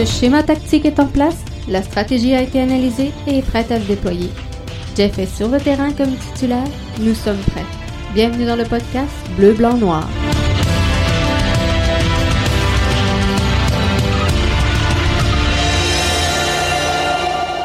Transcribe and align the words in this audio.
Le 0.00 0.06
schéma 0.06 0.42
tactique 0.42 0.86
est 0.86 0.98
en 0.98 1.06
place, 1.06 1.36
la 1.68 1.82
stratégie 1.82 2.34
a 2.34 2.40
été 2.40 2.58
analysée 2.58 3.10
et 3.26 3.36
est 3.36 3.42
prête 3.42 3.70
à 3.70 3.78
se 3.78 3.86
déployer. 3.86 4.30
Jeff 4.96 5.18
est 5.18 5.26
sur 5.26 5.46
le 5.46 5.60
terrain 5.60 5.92
comme 5.92 6.16
titulaire, 6.16 6.64
nous 7.00 7.12
sommes 7.12 7.36
prêts. 7.52 7.66
Bienvenue 8.14 8.46
dans 8.46 8.56
le 8.56 8.64
podcast 8.64 9.12
Bleu, 9.36 9.52
Blanc, 9.52 9.76
Noir. 9.76 10.08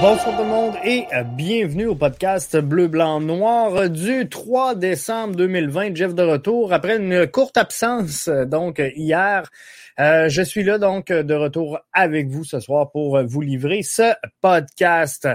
Bonsoir 0.01 0.35
tout 0.35 0.43
le 0.43 0.49
monde 0.49 0.75
et 0.83 1.05
bienvenue 1.37 1.85
au 1.85 1.95
podcast 1.95 2.57
Bleu, 2.57 2.89
Blanc, 2.89 3.21
Noir 3.21 3.89
du 3.89 4.27
3 4.27 4.75
décembre 4.75 5.37
2020. 5.37 5.95
Jeff 5.95 6.13
de 6.13 6.23
retour 6.23 6.73
après 6.73 6.97
une 6.97 7.27
courte 7.27 7.55
absence, 7.55 8.27
donc 8.27 8.81
hier. 8.93 9.49
Euh, 9.99 10.29
je 10.29 10.41
suis 10.41 10.63
là 10.63 10.77
donc 10.77 11.07
de 11.07 11.33
retour 11.33 11.79
avec 11.93 12.27
vous 12.27 12.43
ce 12.43 12.59
soir 12.59 12.91
pour 12.91 13.21
vous 13.23 13.41
livrer 13.41 13.81
ce 13.81 14.13
podcast. 14.41 15.27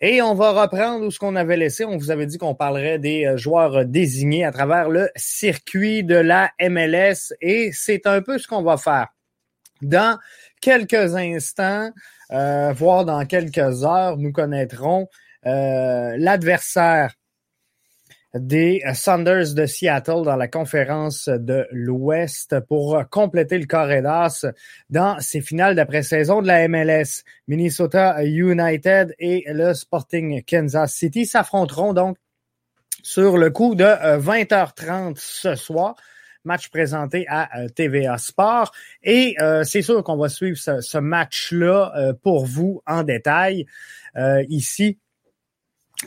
Et 0.00 0.22
on 0.22 0.34
va 0.34 0.52
reprendre 0.62 1.04
où 1.04 1.10
ce 1.10 1.18
qu'on 1.18 1.36
avait 1.36 1.56
laissé. 1.56 1.84
On 1.84 1.96
vous 1.96 2.10
avait 2.10 2.26
dit 2.26 2.38
qu'on 2.38 2.54
parlerait 2.54 2.98
des 2.98 3.36
joueurs 3.36 3.84
désignés 3.84 4.44
à 4.44 4.52
travers 4.52 4.88
le 4.88 5.10
circuit 5.16 6.04
de 6.04 6.14
la 6.14 6.50
MLS 6.60 7.34
et 7.40 7.70
c'est 7.72 8.06
un 8.06 8.22
peu 8.22 8.38
ce 8.38 8.46
qu'on 8.46 8.62
va 8.62 8.76
faire. 8.76 9.08
Dans 9.82 10.18
quelques 10.60 11.16
instants, 11.16 11.90
euh, 12.32 12.72
voire 12.72 13.04
dans 13.04 13.24
quelques 13.26 13.84
heures, 13.84 14.16
nous 14.16 14.32
connaîtrons 14.32 15.08
euh, 15.46 16.16
l'adversaire 16.18 17.14
des 18.34 18.82
Saunders 18.94 19.54
de 19.54 19.66
Seattle 19.66 20.22
dans 20.24 20.36
la 20.36 20.48
conférence 20.48 21.28
de 21.28 21.66
l'Ouest 21.72 22.60
pour 22.68 23.02
compléter 23.10 23.58
le 23.58 23.66
corridor 23.66 24.28
dans 24.90 25.18
ces 25.20 25.40
finales 25.40 25.74
d'après-saison 25.74 26.42
de 26.42 26.46
la 26.46 26.68
MLS. 26.68 27.24
Minnesota 27.46 28.22
United 28.24 29.14
et 29.18 29.44
le 29.48 29.72
Sporting 29.74 30.42
Kansas 30.44 30.92
City 30.92 31.26
s'affronteront 31.26 31.94
donc 31.94 32.16
sur 33.02 33.38
le 33.38 33.50
coup 33.50 33.74
de 33.74 33.84
20h30 33.84 35.16
ce 35.16 35.54
soir 35.54 35.96
match 36.44 36.68
présenté 36.70 37.26
à 37.28 37.68
TVA 37.74 38.18
Sport. 38.18 38.72
Et 39.02 39.36
euh, 39.40 39.64
c'est 39.64 39.82
sûr 39.82 40.02
qu'on 40.02 40.16
va 40.16 40.28
suivre 40.28 40.56
ce, 40.56 40.80
ce 40.80 40.98
match-là 40.98 41.92
euh, 41.96 42.12
pour 42.14 42.46
vous 42.46 42.82
en 42.86 43.02
détail 43.02 43.66
euh, 44.16 44.42
ici 44.48 44.98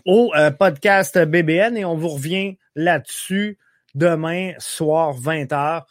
au 0.05 0.31
podcast 0.57 1.17
BBN 1.19 1.77
et 1.77 1.85
on 1.85 1.95
vous 1.95 2.09
revient 2.09 2.57
là-dessus 2.75 3.57
demain 3.93 4.53
soir 4.57 5.13
20h 5.15 5.83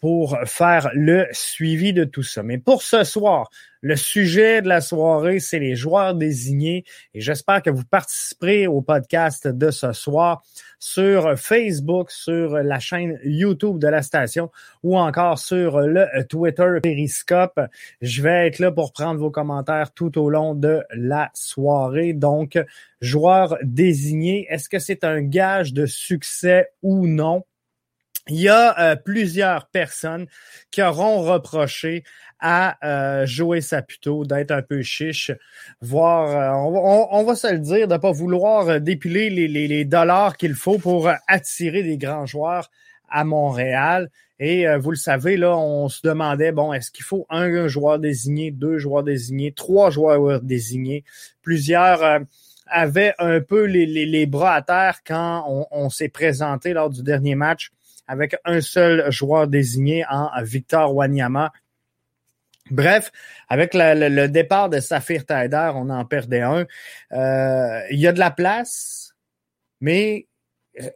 pour 0.00 0.38
faire 0.44 0.90
le 0.94 1.26
suivi 1.32 1.92
de 1.92 2.04
tout 2.04 2.22
ça. 2.22 2.42
Mais 2.42 2.58
pour 2.58 2.82
ce 2.82 3.04
soir, 3.04 3.48
le 3.80 3.96
sujet 3.96 4.62
de 4.62 4.68
la 4.68 4.80
soirée, 4.80 5.38
c'est 5.38 5.58
les 5.58 5.76
joueurs 5.76 6.14
désignés 6.14 6.84
et 7.14 7.20
j'espère 7.20 7.62
que 7.62 7.70
vous 7.70 7.84
participerez 7.84 8.66
au 8.66 8.82
podcast 8.82 9.46
de 9.46 9.70
ce 9.70 9.92
soir 9.92 10.42
sur 10.78 11.38
Facebook, 11.38 12.10
sur 12.10 12.56
la 12.58 12.78
chaîne 12.78 13.18
YouTube 13.24 13.78
de 13.78 13.88
la 13.88 14.02
station 14.02 14.50
ou 14.82 14.98
encore 14.98 15.38
sur 15.38 15.80
le 15.80 16.06
Twitter 16.28 16.78
Periscope. 16.82 17.60
Je 18.00 18.22
vais 18.22 18.48
être 18.48 18.58
là 18.58 18.72
pour 18.72 18.92
prendre 18.92 19.20
vos 19.20 19.30
commentaires 19.30 19.92
tout 19.92 20.18
au 20.18 20.30
long 20.30 20.54
de 20.54 20.82
la 20.94 21.30
soirée. 21.34 22.12
Donc, 22.12 22.58
joueurs 23.00 23.56
désignés, 23.62 24.46
est-ce 24.50 24.68
que 24.68 24.78
c'est 24.78 25.04
un 25.04 25.22
gage 25.22 25.72
de 25.72 25.86
succès 25.86 26.70
ou 26.82 27.06
non? 27.06 27.44
Il 28.28 28.40
y 28.40 28.48
a 28.48 28.78
euh, 28.80 28.96
plusieurs 28.96 29.68
personnes 29.68 30.26
qui 30.72 30.82
auront 30.82 31.22
reproché 31.22 32.02
à 32.40 32.76
euh, 32.84 33.26
Joey 33.26 33.60
Saputo 33.60 34.24
d'être 34.24 34.50
un 34.50 34.62
peu 34.62 34.82
chiche, 34.82 35.30
voire, 35.80 36.30
euh, 36.30 36.70
on, 36.70 37.08
on, 37.10 37.24
va 37.24 37.34
se 37.34 37.52
le 37.52 37.58
dire, 37.58 37.88
de 37.88 37.94
ne 37.94 37.98
pas 37.98 38.12
vouloir 38.12 38.68
euh, 38.68 38.78
dépiler 38.78 39.30
les, 39.30 39.48
les, 39.48 39.68
les 39.68 39.84
dollars 39.84 40.36
qu'il 40.36 40.54
faut 40.54 40.78
pour 40.78 41.10
attirer 41.28 41.82
des 41.82 41.96
grands 41.98 42.26
joueurs 42.26 42.70
à 43.08 43.24
Montréal. 43.24 44.10
Et 44.38 44.66
vous 44.76 44.90
le 44.90 44.96
savez, 44.98 45.38
là, 45.38 45.56
on 45.56 45.88
se 45.88 46.00
demandait, 46.04 46.52
bon, 46.52 46.74
est-ce 46.74 46.90
qu'il 46.90 47.04
faut 47.04 47.24
un, 47.30 47.68
joueur 47.68 47.98
désigné, 47.98 48.50
deux 48.50 48.76
joueurs 48.76 49.02
désignés, 49.02 49.52
trois 49.52 49.88
joueurs 49.88 50.42
désignés? 50.42 51.04
Plusieurs 51.40 52.20
avaient 52.66 53.14
un 53.18 53.40
peu 53.40 53.64
les, 53.64 53.86
les, 53.86 54.04
les, 54.04 54.26
bras 54.26 54.56
à 54.56 54.60
terre 54.60 54.98
quand 55.06 55.46
on, 55.48 55.66
on 55.70 55.88
s'est 55.88 56.10
présenté 56.10 56.74
lors 56.74 56.90
du 56.90 57.02
dernier 57.02 57.34
match 57.34 57.70
avec 58.06 58.36
un 58.44 58.60
seul 58.60 59.10
joueur 59.10 59.48
désigné 59.48 60.04
en 60.08 60.30
Victor 60.42 60.94
Wanyama. 60.94 61.52
Bref, 62.70 63.12
avec 63.48 63.74
le, 63.74 64.26
départ 64.26 64.68
de 64.68 64.80
Saphir 64.80 65.24
Taider, 65.24 65.70
on 65.74 65.88
en 65.88 66.04
perdait 66.04 66.40
un. 66.40 66.66
Euh, 67.12 67.80
il 67.90 68.00
y 68.00 68.06
a 68.06 68.12
de 68.12 68.18
la 68.18 68.30
place, 68.30 69.14
mais 69.80 70.26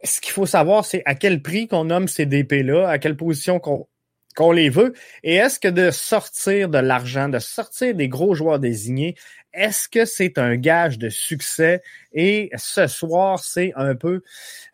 ce 0.03 0.21
qu'il 0.21 0.31
faut 0.31 0.45
savoir, 0.45 0.85
c'est 0.85 1.01
à 1.05 1.15
quel 1.15 1.41
prix 1.41 1.67
qu'on 1.67 1.85
nomme 1.85 2.07
ces 2.07 2.25
DP-là, 2.25 2.89
à 2.89 2.99
quelle 2.99 3.15
position 3.15 3.59
qu'on 3.59 4.51
les 4.51 4.69
veut, 4.69 4.93
et 5.23 5.35
est-ce 5.35 5.59
que 5.59 5.67
de 5.67 5.91
sortir 5.91 6.69
de 6.69 6.77
l'argent, 6.77 7.29
de 7.29 7.39
sortir 7.39 7.95
des 7.95 8.07
gros 8.07 8.35
joueurs 8.35 8.59
désignés, 8.59 9.15
est-ce 9.53 9.89
que 9.89 10.05
c'est 10.05 10.37
un 10.37 10.55
gage 10.55 10.97
de 10.97 11.09
succès? 11.09 11.81
Et 12.13 12.51
ce 12.55 12.87
soir, 12.87 13.39
c'est 13.39 13.73
un 13.75 13.95
peu 13.95 14.23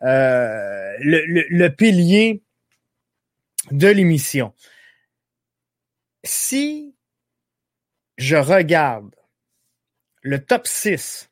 euh, 0.02 0.96
le, 1.00 1.24
le, 1.48 1.68
pilier 1.70 2.42
de 3.70 3.88
l'émission. 3.88 4.54
Si 6.24 6.94
je 8.16 8.36
regarde 8.36 9.14
le 10.22 10.44
top 10.44 10.66
6 10.66 11.30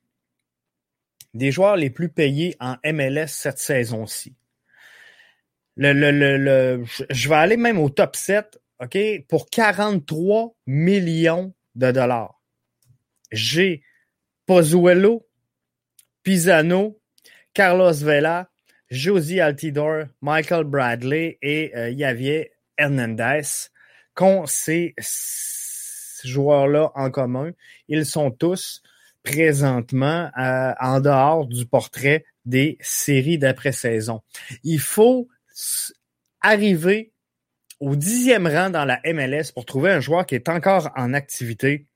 des 1.35 1.51
joueurs 1.51 1.77
les 1.77 1.91
plus 1.91 2.09
payés 2.09 2.57
en 2.61 2.77
MLS 2.85 3.29
cette 3.29 3.59
saison-ci, 3.59 4.35
le, 5.77 5.93
le, 5.93 6.11
le, 6.39 6.85
je 7.11 7.29
vais 7.29 7.35
aller 7.35 7.57
même 7.57 7.79
au 7.79 7.91
top 7.91 8.17
7, 8.17 8.59
OK, 8.81 8.99
pour 9.29 9.49
43 9.51 10.55
millions 10.67 11.55
de 11.75 11.91
dollars. 11.91 12.36
J'ai 13.33 13.83
Pozuelo, 14.47 15.27
Pisano, 16.23 17.01
Carlos 17.55 17.95
Vela, 17.95 18.51
Josie 18.91 19.41
Altidor, 19.41 20.05
Michael 20.21 20.65
Bradley 20.65 21.39
et 21.43 21.73
euh, 21.77 21.93
Javier 21.97 22.53
Hernandez 22.79 23.43
qu'ont 24.15 24.45
ces 24.47 24.95
joueurs-là 26.25 26.93
en 26.95 27.11
commun. 27.11 27.53
Ils 27.89 28.07
sont 28.07 28.31
tous 28.31 28.83
présentement 29.23 30.31
euh, 30.39 30.73
en 30.81 31.01
dehors 31.01 31.47
du 31.47 31.67
portrait 31.67 32.25
des 32.45 32.79
séries 32.81 33.39
d'après-saison. 33.39 34.23
Il 34.63 34.79
faut 34.79 35.29
arriver 36.41 37.13
au 37.81 37.97
dixième 37.97 38.47
rang 38.47 38.71
dans 38.71 38.85
la 38.85 39.01
MLS 39.05 39.53
pour 39.53 39.67
trouver 39.67 39.91
un 39.91 40.01
joueur 40.01 40.25
qui 40.27 40.37
est 40.37 40.49
encore 40.49 40.91
en 40.97 41.13
activité 41.13 41.87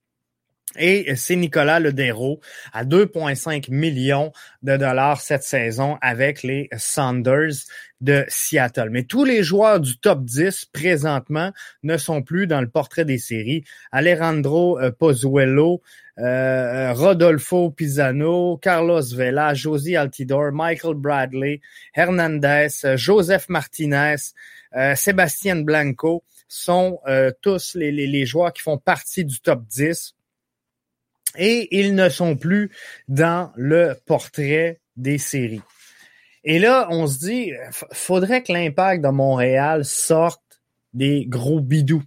Et 0.79 1.17
c'est 1.17 1.35
Nicolas 1.35 1.81
Ledero 1.81 2.41
à 2.73 2.85
2,5 2.85 3.73
millions 3.73 4.33
de 4.63 4.77
dollars 4.77 5.21
cette 5.21 5.43
saison 5.43 5.99
avec 6.01 6.45
les 6.45 6.69
Saunders 6.77 7.67
de 8.01 8.25
Seattle. 8.29 8.89
Mais 8.91 9.03
tous 9.03 9.25
les 9.25 9.43
joueurs 9.43 9.81
du 9.81 9.99
top 9.99 10.25
10 10.25 10.67
présentement 10.67 11.51
ne 11.83 11.97
sont 11.97 12.23
plus 12.23 12.47
dans 12.47 12.61
le 12.61 12.69
portrait 12.69 13.05
des 13.05 13.19
séries. 13.19 13.65
Alejandro 13.91 14.79
euh, 14.79 14.93
Pozuelo, 14.93 15.83
euh, 16.19 16.93
Rodolfo 16.93 17.71
Pisano, 17.73 18.57
Carlos 18.59 19.03
Vela, 19.13 19.55
Josie 19.55 19.97
Altidor, 19.97 20.53
Michael 20.53 20.95
Bradley, 20.95 21.61
Hernandez, 21.95 22.69
Joseph 22.95 23.49
Martinez, 23.49 24.17
euh, 24.77 24.95
Sébastien 24.95 25.57
Blanco 25.57 26.23
sont 26.47 26.99
tous 27.43 27.77
les, 27.77 27.93
les, 27.93 28.09
les 28.09 28.27
joueurs 28.27 28.53
qui 28.53 28.63
font 28.63 28.77
partie 28.77 29.25
du 29.25 29.41
top 29.41 29.63
10 29.69 30.17
et 31.37 31.69
ils 31.79 31.95
ne 31.95 32.09
sont 32.09 32.37
plus 32.37 32.71
dans 33.09 33.53
le 33.57 33.95
portrait 34.07 34.81
des 34.97 35.19
séries. 35.19 35.63
Et 36.45 36.59
là, 36.59 36.89
on 36.91 37.07
se 37.07 37.19
dit, 37.19 37.53
faudrait 37.93 38.43
que 38.43 38.53
l'impact 38.53 39.05
de 39.05 39.09
Montréal 39.09 39.85
sorte 39.85 40.43
des 40.95 41.27
gros 41.27 41.61
bidous 41.61 42.03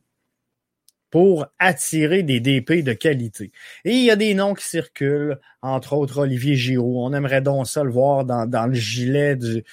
pour 1.11 1.45
attirer 1.59 2.23
des 2.23 2.39
DP 2.39 2.83
de 2.83 2.93
qualité. 2.93 3.51
Et 3.85 3.91
il 3.91 4.03
y 4.03 4.09
a 4.09 4.15
des 4.15 4.33
noms 4.33 4.55
qui 4.55 4.67
circulent, 4.67 5.39
entre 5.61 5.93
autres 5.93 6.17
Olivier 6.17 6.55
Giroud. 6.55 7.11
On 7.11 7.15
aimerait 7.15 7.41
donc 7.41 7.67
ça 7.67 7.83
le 7.83 7.91
voir 7.91 8.25
dans, 8.25 8.65
le 8.65 8.73
gilet 8.73 9.35
du, 9.35 9.63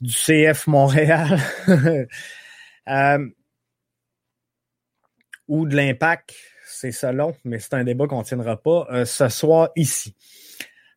du 0.00 0.12
CF 0.12 0.68
Montréal. 0.68 1.40
euh, 2.88 3.28
ou 5.48 5.66
de 5.66 5.74
l'impact 5.74 6.34
c'est 6.80 6.92
ça 6.92 7.10
long, 7.10 7.34
mais 7.44 7.58
c'est 7.58 7.74
un 7.74 7.82
débat 7.82 8.06
qu'on 8.06 8.20
ne 8.20 8.24
tiendra 8.24 8.56
pas 8.56 8.86
euh, 8.92 9.04
ce 9.04 9.28
soir 9.28 9.70
ici. 9.74 10.14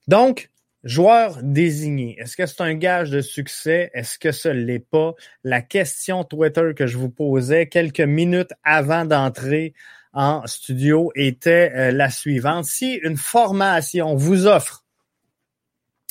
Donc, 0.07 0.51
joueur 0.83 1.39
désigné. 1.41 2.19
Est-ce 2.19 2.37
que 2.37 2.45
c'est 2.45 2.61
un 2.61 2.75
gage 2.75 3.09
de 3.09 3.21
succès? 3.21 3.89
Est-ce 3.95 4.19
que 4.19 4.31
ce 4.31 4.49
l'est 4.49 4.79
pas? 4.79 5.15
La 5.43 5.61
question 5.61 6.23
Twitter 6.23 6.73
que 6.75 6.85
je 6.85 6.97
vous 6.99 7.09
posais 7.09 7.67
quelques 7.67 8.01
minutes 8.01 8.51
avant 8.63 9.05
d'entrer 9.05 9.73
en 10.13 10.45
studio 10.45 11.11
était 11.15 11.71
euh, 11.73 11.91
la 11.91 12.11
suivante. 12.11 12.65
Si 12.65 12.93
une 13.01 13.17
formation 13.17 14.15
vous 14.15 14.45
offre 14.45 14.85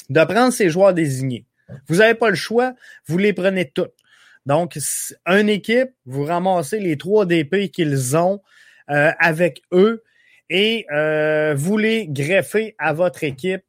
de 0.08 0.24
prendre 0.24 0.52
ces 0.52 0.68
joueurs 0.68 0.94
désignés, 0.94 1.46
vous 1.86 1.96
n'avez 1.96 2.14
pas 2.14 2.30
le 2.30 2.34
choix, 2.34 2.74
vous 3.06 3.18
les 3.18 3.32
prenez 3.32 3.70
toutes. 3.70 3.94
Donc, 4.46 4.76
une 5.26 5.48
équipe, 5.48 5.90
vous 6.06 6.24
ramassez 6.24 6.80
les 6.80 6.96
trois 6.96 7.24
DP 7.24 7.70
qu'ils 7.70 8.16
ont, 8.16 8.40
euh, 8.90 9.12
avec 9.18 9.62
eux 9.72 10.02
et 10.48 10.86
euh, 10.92 11.54
vous 11.54 11.78
les 11.78 12.08
greffer 12.08 12.74
à 12.78 12.92
votre 12.92 13.24
équipe. 13.24 13.64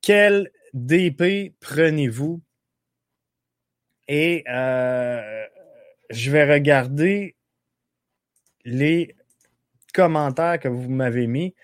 Quel 0.00 0.50
DP 0.72 1.54
prenez-vous? 1.60 2.42
Et 4.08 4.44
euh, 4.48 5.44
je 6.10 6.30
vais 6.30 6.50
regarder 6.50 7.36
les 8.64 9.14
commentaires 9.92 10.58
que 10.58 10.68
vous 10.68 10.90
m'avez 10.90 11.26
mis. 11.26 11.54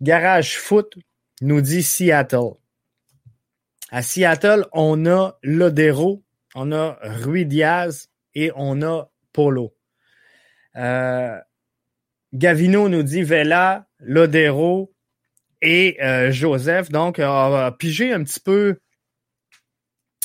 Garage 0.00 0.56
Foot 0.56 0.96
nous 1.42 1.60
dit 1.60 1.82
Seattle. 1.82 2.54
À 3.90 4.02
Seattle, 4.02 4.66
on 4.72 5.04
a 5.06 5.38
Lodero, 5.42 6.22
on 6.54 6.72
a 6.72 6.98
Rui 7.02 7.44
Diaz 7.44 8.08
et 8.34 8.52
on 8.54 8.82
a 8.82 9.10
Polo. 9.32 9.74
Euh, 10.76 11.38
Gavino 12.32 12.88
nous 12.88 13.02
dit 13.02 13.22
Vela, 13.22 13.86
Lodero 13.98 14.92
et 15.62 15.98
euh, 16.02 16.30
Joseph. 16.30 16.90
Donc, 16.90 17.16
on 17.18 17.50
va 17.50 17.72
piger 17.72 18.12
un 18.12 18.22
petit 18.22 18.40
peu 18.40 18.78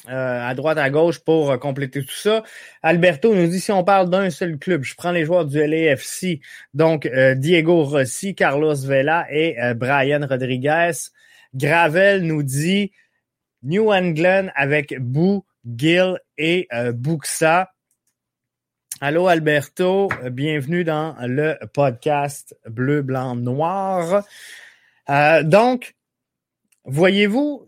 euh, 0.08 0.48
à 0.48 0.54
droite, 0.54 0.78
à 0.78 0.90
gauche 0.92 1.20
pour 1.20 1.52
euh, 1.52 1.58
compléter 1.58 2.04
tout 2.04 2.14
ça. 2.14 2.44
Alberto 2.84 3.34
nous 3.34 3.48
dit 3.48 3.60
si 3.60 3.72
on 3.72 3.84
parle 3.84 4.10
d'un 4.10 4.30
seul 4.30 4.60
club, 4.60 4.84
je 4.84 4.94
prends 4.96 5.12
les 5.12 5.26
joueurs 5.26 5.46
du 5.46 5.58
LAFC, 5.58 6.42
donc 6.76 7.08
Diego 7.08 7.84
Rossi, 7.84 8.36
Carlos 8.36 8.76
Vela 8.76 9.26
et 9.32 9.56
Brian 9.76 10.26
Rodriguez. 10.28 10.92
Gravel 11.56 12.22
nous 12.22 12.44
dit 12.44 12.92
New 13.64 13.92
England 13.92 14.50
avec 14.54 15.00
Bou, 15.00 15.44
Gill 15.66 16.20
et 16.38 16.68
Buxa. 16.94 17.75
Allô 19.02 19.28
Alberto, 19.28 20.08
bienvenue 20.32 20.86
dans 20.86 21.18
le 21.20 21.58
podcast 21.74 22.56
Bleu, 22.66 23.02
Blanc, 23.02 23.36
Noir. 23.36 24.24
Euh, 25.10 25.44
donc, 25.44 25.96
voyez-vous, 26.86 27.68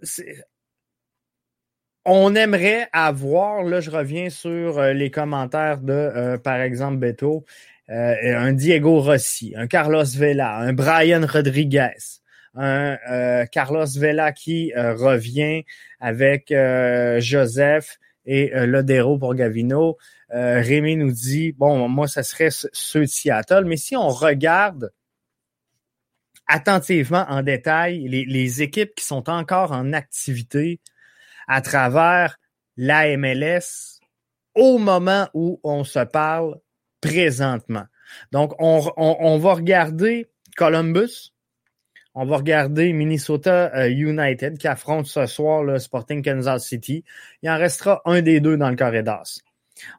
on 2.06 2.33
aimerait 2.33 2.88
avoir, 2.94 3.63
là 3.63 3.81
je 3.81 3.91
reviens 3.91 4.29
sur 4.29 4.79
euh, 4.79 4.94
les 4.94 5.12
commentaires 5.12 5.79
de, 5.79 5.91
euh, 5.91 6.38
par 6.38 6.62
exemple, 6.62 6.95
Beto, 6.95 7.44
un 7.89 8.53
Diego 8.53 9.01
Rossi, 9.01 9.53
un 9.57 9.68
Carlos 9.68 10.06
Vela, 10.06 10.56
un 10.56 10.71
Brian 10.71 11.25
Rodriguez, 11.27 12.21
un 12.56 13.45
Carlos 13.51 13.85
Vela 13.97 14.31
qui 14.31 14.74
revient 14.75 15.63
avec 16.00 16.53
Joseph 17.19 17.97
et 18.25 18.51
Lodero 18.65 19.18
pour 19.18 19.35
Gavino. 19.35 19.97
Euh, 20.33 20.62
Rémi 20.62 20.97
nous 20.97 21.12
dit, 21.12 21.53
bon, 21.53 21.88
moi, 21.88 22.07
ça 22.07 22.24
serait 22.24 22.50
ceux 22.51 23.01
de 23.01 23.06
Seattle, 23.06 23.63
mais 23.65 23.77
si 23.77 23.95
on 23.95 24.09
regarde 24.09 24.91
attentivement 26.47 27.25
en 27.29 27.44
détail 27.44 28.07
les, 28.07 28.62
équipes 28.62 28.95
qui 28.95 29.03
sont 29.06 29.29
encore 29.29 29.71
en 29.71 29.94
activité 29.94 30.79
à 31.47 31.62
travers 31.62 32.38
la 32.77 33.15
MLS 33.18 34.00
au 34.56 34.77
moment 34.77 35.29
où 35.33 35.59
on 35.63 35.83
se 35.83 36.00
parle 36.00 36.57
présentement. 37.01 37.85
Donc, 38.31 38.53
on, 38.59 38.91
on, 38.97 39.38
va 39.38 39.53
regarder 39.53 40.29
Columbus, 40.56 41.33
on 42.15 42.25
va 42.25 42.38
regarder 42.38 42.94
Minnesota 42.94 43.71
euh, 43.75 43.89
United 43.89 44.57
qui 44.57 44.68
affronte 44.68 45.06
ce 45.06 45.25
soir 45.25 45.63
le 45.63 45.77
Sporting 45.79 46.24
Kansas 46.24 46.65
City. 46.65 47.03
Il 47.44 47.50
en 47.50 47.57
restera 47.57 48.01
un 48.06 48.21
des 48.21 48.39
deux 48.39 48.57
dans 48.57 48.69
le 48.69 48.75
carré 48.75 49.03
d'as. 49.03 49.41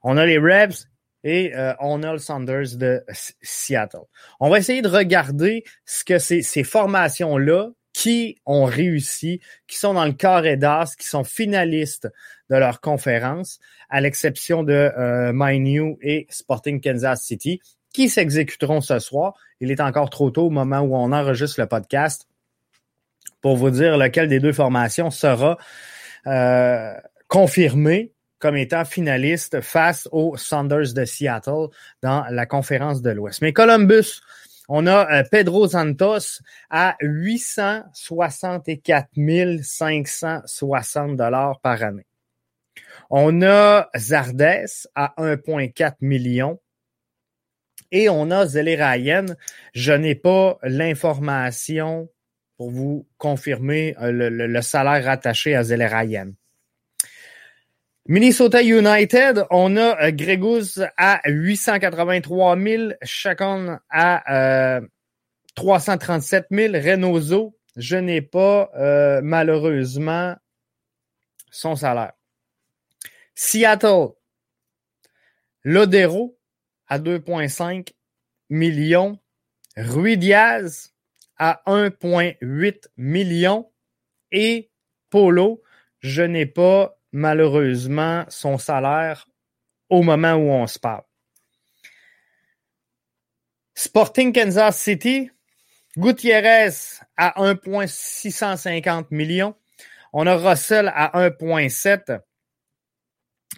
On 0.03 0.17
a 0.17 0.27
les 0.27 0.39
Rebs 0.39 0.89
et 1.25 1.55
euh, 1.55 1.75
on 1.81 2.03
a 2.03 2.13
le 2.13 2.19
Sanders 2.19 2.77
de 2.77 3.05
Seattle. 3.43 4.07
On 4.41 4.49
va 4.49 4.59
essayer 4.59 4.83
de 4.83 4.89
regarder 4.89 5.65
ce 5.85 6.05
que 6.05 6.19
c'est 6.19 6.43
ces 6.43 6.65
formations-là 6.65 7.71
qui 7.93 8.37
ont 8.47 8.65
réussi, 8.65 9.41
qui 9.67 9.77
sont 9.77 9.95
dans 9.95 10.05
le 10.05 10.13
carré 10.13 10.57
d'as, 10.57 10.95
qui 10.97 11.07
sont 11.07 11.25
finalistes 11.25 12.09
de 12.49 12.57
leur 12.57 12.81
conférence, 12.81 13.59
à 13.91 14.01
l'exception 14.01 14.63
de 14.63 14.73
euh, 14.73 15.33
My 15.35 15.59
et 16.01 16.27
Sporting 16.31 16.81
Kansas 16.81 17.23
City, 17.23 17.61
qui 17.93 18.09
s'exécuteront 18.09 18.81
ce 18.81 18.99
soir. 19.01 19.35
Il 19.61 19.73
est 19.73 19.81
encore 19.81 20.11
trop 20.11 20.31
tôt 20.31 20.47
au 20.47 20.51
moment 20.51 20.81
où 20.81 20.95
on 20.95 21.13
enregistre 21.13 21.61
le 21.61 21.67
podcast 21.67 22.29
pour 23.41 23.57
vous 23.57 23.71
dire 23.71 23.99
lequel 23.99 24.29
des 24.29 24.41
deux 24.41 24.53
formations 24.53 25.11
sera 25.11 25.59
euh, 26.27 26.95
confirmé 27.27 28.13
comme 28.39 28.57
étant 28.57 28.85
finaliste 28.85 29.61
face 29.61 30.09
aux 30.13 30.37
Saunders 30.37 30.95
de 30.95 31.05
Seattle 31.05 31.67
dans 32.03 32.25
la 32.31 32.47
conférence 32.47 33.03
de 33.03 33.11
l'Ouest. 33.11 33.43
Mais 33.43 33.53
Columbus, 33.53 34.21
on 34.69 34.87
a 34.87 35.11
euh, 35.11 35.25
Pedro 35.31 35.67
Santos 35.69 36.41
à 36.71 36.97
864 37.01 39.09
560 39.63 41.17
dollars 41.17 41.61
par 41.61 41.83
année. 41.83 42.07
On 43.11 43.43
a 43.43 43.89
Zardes 43.97 44.67
à 44.95 45.15
1,4 45.19 45.95
million. 46.03 46.61
Et 47.91 48.11
on 48.11 48.31
a 48.31 48.45
Ryan. 48.45 49.25
Je 49.73 49.95
n'ai 49.95 50.15
pas 50.15 50.59
l'information 50.63 52.11
pour 52.59 52.71
vous 52.71 53.09
confirmer 53.17 53.97
euh, 54.03 54.29
le, 54.31 54.61
salaire 54.61 55.09
attaché 55.09 55.55
à 55.55 55.63
Ryan. 55.63 56.33
Minnesota 58.11 58.63
United, 58.63 59.45
on 59.51 59.77
a 59.77 60.07
euh, 60.07 60.11
Gregus 60.11 60.81
à 60.97 61.21
883 61.27 62.59
000, 62.59 62.93
Chacon 63.03 63.79
à 63.91 64.81
337 65.55 66.47
000, 66.51 66.73
Reynoso, 66.73 67.59
je 67.77 67.97
n'ai 67.97 68.23
pas 68.23 68.71
euh, 68.77 69.21
malheureusement 69.23 70.35
son 71.51 71.77
salaire. 71.77 72.13
Seattle, 73.35 74.09
Lodero 75.63 76.39
à 76.89 76.99
2,5 76.99 77.93
millions, 78.49 79.19
Rui 79.77 80.17
Diaz 80.17 80.95
à 81.37 81.63
1,8 81.67 82.89
millions. 82.97 83.71
Et 84.33 84.71
Polo, 85.11 85.63
je 86.01 86.23
n'ai 86.23 86.47
pas 86.47 86.98
malheureusement 87.13 88.25
son 88.29 88.59
salaire 88.59 89.27
au 89.89 90.03
moment 90.03 90.35
où 90.35 90.51
on 90.51 90.67
se 90.67 90.79
parle. 90.79 91.03
Sporting 93.75 94.33
Kansas 94.33 94.77
City, 94.77 95.31
Gutiérrez 95.97 96.71
à 97.17 97.43
1,650 97.43 99.11
millions. 99.11 99.57
On 100.13 100.27
a 100.27 100.37
Russell 100.37 100.93
à 100.95 101.29
1,7. 101.29 102.21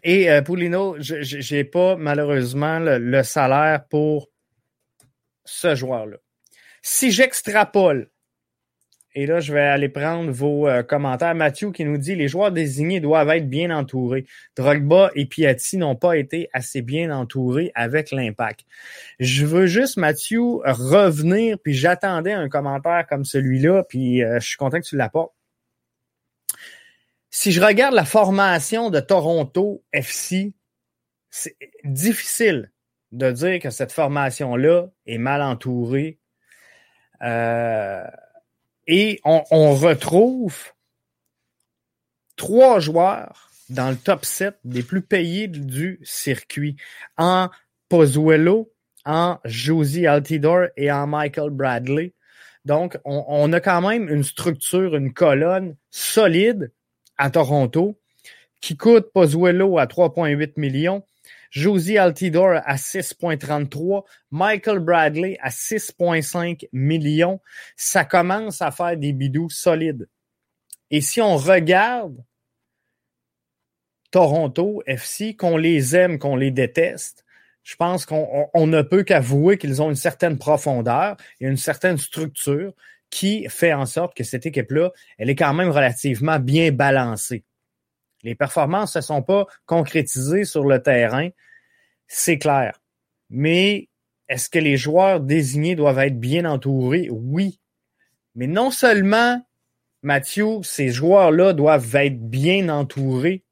Et 0.02 0.30
euh, 0.30 0.40
Poulino, 0.40 0.96
je 0.98 1.54
n'ai 1.54 1.64
pas 1.64 1.96
malheureusement 1.96 2.78
le, 2.80 3.22
salaire 3.22 3.86
pour 3.88 4.28
ce 5.44 5.74
joueur-là. 5.74 6.16
Si 6.80 7.10
j'extrapole, 7.10 8.10
et 9.14 9.26
là 9.26 9.40
je 9.40 9.52
vais 9.52 9.60
aller 9.60 9.88
prendre 9.88 10.30
vos 10.30 10.68
euh, 10.68 10.82
commentaires, 10.82 11.34
Mathieu 11.34 11.72
qui 11.72 11.84
nous 11.84 11.98
dit 11.98 12.14
les 12.14 12.28
joueurs 12.28 12.52
désignés 12.52 13.00
doivent 13.00 13.30
être 13.30 13.48
bien 13.48 13.70
entourés. 13.76 14.26
Drogba 14.56 15.10
et 15.14 15.26
Piatti 15.26 15.76
n'ont 15.76 15.96
pas 15.96 16.16
été 16.16 16.48
assez 16.52 16.82
bien 16.82 17.10
entourés 17.14 17.72
avec 17.74 18.10
l'impact. 18.10 18.60
Je 19.18 19.44
veux 19.46 19.66
juste, 19.66 19.96
Mathieu, 19.96 20.40
revenir, 20.64 21.58
puis 21.58 21.74
j'attendais 21.74 22.32
un 22.32 22.48
commentaire 22.48 23.06
comme 23.08 23.24
celui-là, 23.24 23.84
puis 23.88 24.22
euh, 24.22 24.38
je 24.40 24.46
suis 24.46 24.56
content 24.56 24.80
que 24.80 24.86
tu 24.86 24.96
l'apportes 24.96 25.32
si 27.30 27.52
je 27.52 27.62
regarde 27.62 27.94
la 27.94 28.04
formation 28.04 28.90
de 28.90 29.00
Toronto 29.00 29.84
FC, 29.92 30.52
c'est 31.30 31.56
difficile 31.84 32.72
de 33.12 33.30
dire 33.30 33.60
que 33.60 33.70
cette 33.70 33.92
formation-là 33.92 34.88
est 35.06 35.18
mal 35.18 35.42
entourée. 35.42 36.18
Euh, 37.22 38.04
et 38.90 39.20
on, 39.24 39.74
retrouve 39.76 40.58
trois 42.36 42.80
joueurs 42.80 43.50
dans 43.68 43.88
le 43.90 43.96
top 43.96 44.24
7 44.24 44.58
des 44.64 44.82
plus 44.82 45.00
payés 45.00 45.46
du 45.46 46.00
circuit 46.02 46.76
en 47.16 47.50
Pozuelo, 47.88 48.72
en 49.04 49.38
Josie 49.44 50.08
Altidore 50.08 50.66
et 50.76 50.90
en 50.90 51.06
Michael 51.06 51.50
Bradley. 51.50 52.14
Donc, 52.64 52.98
on, 53.04 53.24
on, 53.28 53.52
a 53.52 53.60
quand 53.60 53.80
même 53.80 54.08
une 54.08 54.24
structure, 54.24 54.96
une 54.96 55.12
colonne 55.12 55.76
solide 55.90 56.72
à 57.16 57.30
Toronto, 57.30 57.96
qui 58.60 58.76
coûte 58.76 59.12
Pozuelo 59.14 59.78
à 59.78 59.86
3,8 59.86 60.54
millions, 60.56 61.04
Josie 61.50 61.98
Altidore 61.98 62.60
à 62.64 62.76
6,33, 62.76 64.04
Michael 64.30 64.78
Bradley 64.78 65.36
à 65.40 65.50
6,5 65.50 66.68
millions. 66.72 67.40
Ça 67.76 68.04
commence 68.04 68.62
à 68.62 68.70
faire 68.70 68.96
des 68.96 69.12
bidous 69.12 69.50
solides. 69.50 70.08
Et 70.90 71.00
si 71.00 71.20
on 71.20 71.36
regarde 71.36 72.16
Toronto 74.10 74.82
FC, 74.86 75.36
qu'on 75.36 75.56
les 75.56 75.94
aime, 75.94 76.18
qu'on 76.18 76.36
les 76.36 76.50
déteste, 76.50 77.24
je 77.62 77.76
pense 77.76 78.06
qu'on 78.06 78.66
ne 78.66 78.82
peut 78.82 79.04
qu'avouer 79.04 79.58
qu'ils 79.58 79.82
ont 79.82 79.90
une 79.90 79.96
certaine 79.96 80.38
profondeur 80.38 81.16
et 81.40 81.46
une 81.46 81.56
certaine 81.56 81.98
structure 81.98 82.72
qui 83.10 83.46
fait 83.48 83.72
en 83.72 83.86
sorte 83.86 84.16
que 84.16 84.24
cette 84.24 84.46
équipe-là, 84.46 84.90
elle 85.18 85.30
est 85.30 85.36
quand 85.36 85.52
même 85.52 85.70
relativement 85.70 86.38
bien 86.38 86.72
balancée. 86.72 87.44
Les 88.22 88.34
performances 88.34 88.96
ne 88.96 89.00
se 89.00 89.06
sont 89.06 89.22
pas 89.22 89.46
concrétisées 89.66 90.44
sur 90.44 90.64
le 90.64 90.82
terrain, 90.82 91.30
c'est 92.06 92.38
clair. 92.38 92.80
Mais 93.30 93.88
est-ce 94.28 94.50
que 94.50 94.58
les 94.58 94.76
joueurs 94.76 95.20
désignés 95.20 95.76
doivent 95.76 95.98
être 96.00 96.18
bien 96.18 96.44
entourés? 96.44 97.08
Oui. 97.10 97.60
Mais 98.34 98.46
non 98.46 98.70
seulement, 98.70 99.44
Mathieu, 100.02 100.62
ces 100.62 100.90
joueurs-là 100.90 101.52
doivent 101.52 101.94
être 101.94 102.20
bien 102.20 102.68
entourés, 102.68 103.44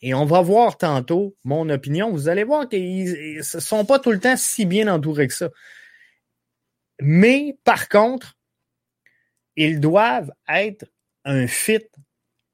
et 0.00 0.14
on 0.14 0.24
va 0.24 0.40
voir 0.42 0.78
tantôt 0.78 1.36
mon 1.44 1.68
opinion. 1.70 2.10
Vous 2.12 2.28
allez 2.28 2.44
voir 2.44 2.68
qu'ils 2.68 3.36
ne 3.36 3.42
sont 3.42 3.84
pas 3.84 3.98
tout 3.98 4.12
le 4.12 4.20
temps 4.20 4.36
si 4.36 4.64
bien 4.64 4.86
entourés 4.92 5.26
que 5.26 5.34
ça. 5.34 5.50
Mais 7.00 7.58
par 7.64 7.88
contre, 7.88 8.36
ils 9.56 9.80
doivent 9.80 10.30
être 10.48 10.86
un 11.24 11.46
fit 11.48 11.86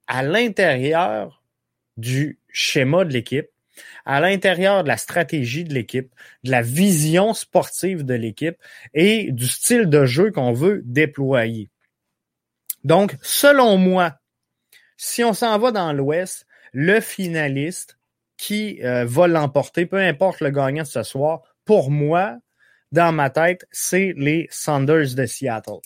à 0.06 0.22
l'intérieur 0.22 1.42
du 1.96 2.38
schéma 2.48 3.04
de 3.04 3.12
l'équipe, 3.12 3.48
à 4.04 4.20
l'intérieur 4.20 4.82
de 4.82 4.88
la 4.88 4.96
stratégie 4.96 5.64
de 5.64 5.74
l'équipe, 5.74 6.12
de 6.44 6.50
la 6.50 6.62
vision 6.62 7.34
sportive 7.34 8.04
de 8.04 8.14
l'équipe 8.14 8.56
et 8.92 9.32
du 9.32 9.46
style 9.46 9.88
de 9.88 10.04
jeu 10.04 10.30
qu'on 10.30 10.52
veut 10.52 10.82
déployer. 10.84 11.70
Donc, 12.84 13.16
selon 13.22 13.78
moi, 13.78 14.18
si 14.96 15.24
on 15.24 15.32
s'en 15.32 15.58
va 15.58 15.72
dans 15.72 15.92
l'Ouest, 15.92 16.46
le 16.72 17.00
finaliste 17.00 17.98
qui 18.36 18.80
euh, 18.82 19.04
va 19.06 19.26
l'emporter, 19.26 19.86
peu 19.86 19.98
importe 19.98 20.40
le 20.40 20.50
gagnant 20.50 20.82
de 20.82 20.88
ce 20.88 21.02
soir, 21.02 21.42
pour 21.64 21.90
moi, 21.90 22.38
dans 22.92 23.12
ma 23.12 23.30
tête, 23.30 23.66
c'est 23.70 24.12
les 24.16 24.46
Saunders 24.50 25.14
de 25.14 25.26
Seattle. 25.26 25.80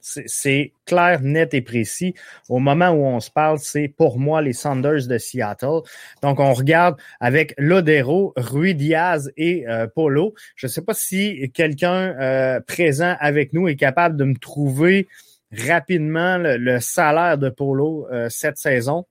C'est 0.00 0.72
clair, 0.86 1.20
net 1.22 1.54
et 1.54 1.60
précis. 1.60 2.14
Au 2.48 2.58
moment 2.58 2.90
où 2.90 3.04
on 3.04 3.20
se 3.20 3.30
parle, 3.30 3.58
c'est 3.58 3.88
pour 3.88 4.18
moi 4.18 4.40
les 4.40 4.52
Saunders 4.52 5.06
de 5.06 5.18
Seattle. 5.18 5.82
Donc, 6.22 6.40
on 6.40 6.52
regarde 6.52 6.96
avec 7.20 7.54
Lodero, 7.58 8.32
Rui 8.36 8.74
Diaz 8.74 9.32
et 9.36 9.68
euh, 9.68 9.86
Polo. 9.86 10.34
Je 10.56 10.66
ne 10.66 10.70
sais 10.70 10.82
pas 10.82 10.94
si 10.94 11.50
quelqu'un 11.52 12.18
euh, 12.20 12.60
présent 12.60 13.16
avec 13.20 13.52
nous 13.52 13.68
est 13.68 13.76
capable 13.76 14.16
de 14.16 14.24
me 14.24 14.36
trouver 14.36 15.08
rapidement 15.52 16.38
le, 16.38 16.80
salaire 16.80 17.36
de 17.36 17.50
Polo 17.50 18.06
euh, 18.10 18.28
cette 18.30 18.56
saison 18.56 19.04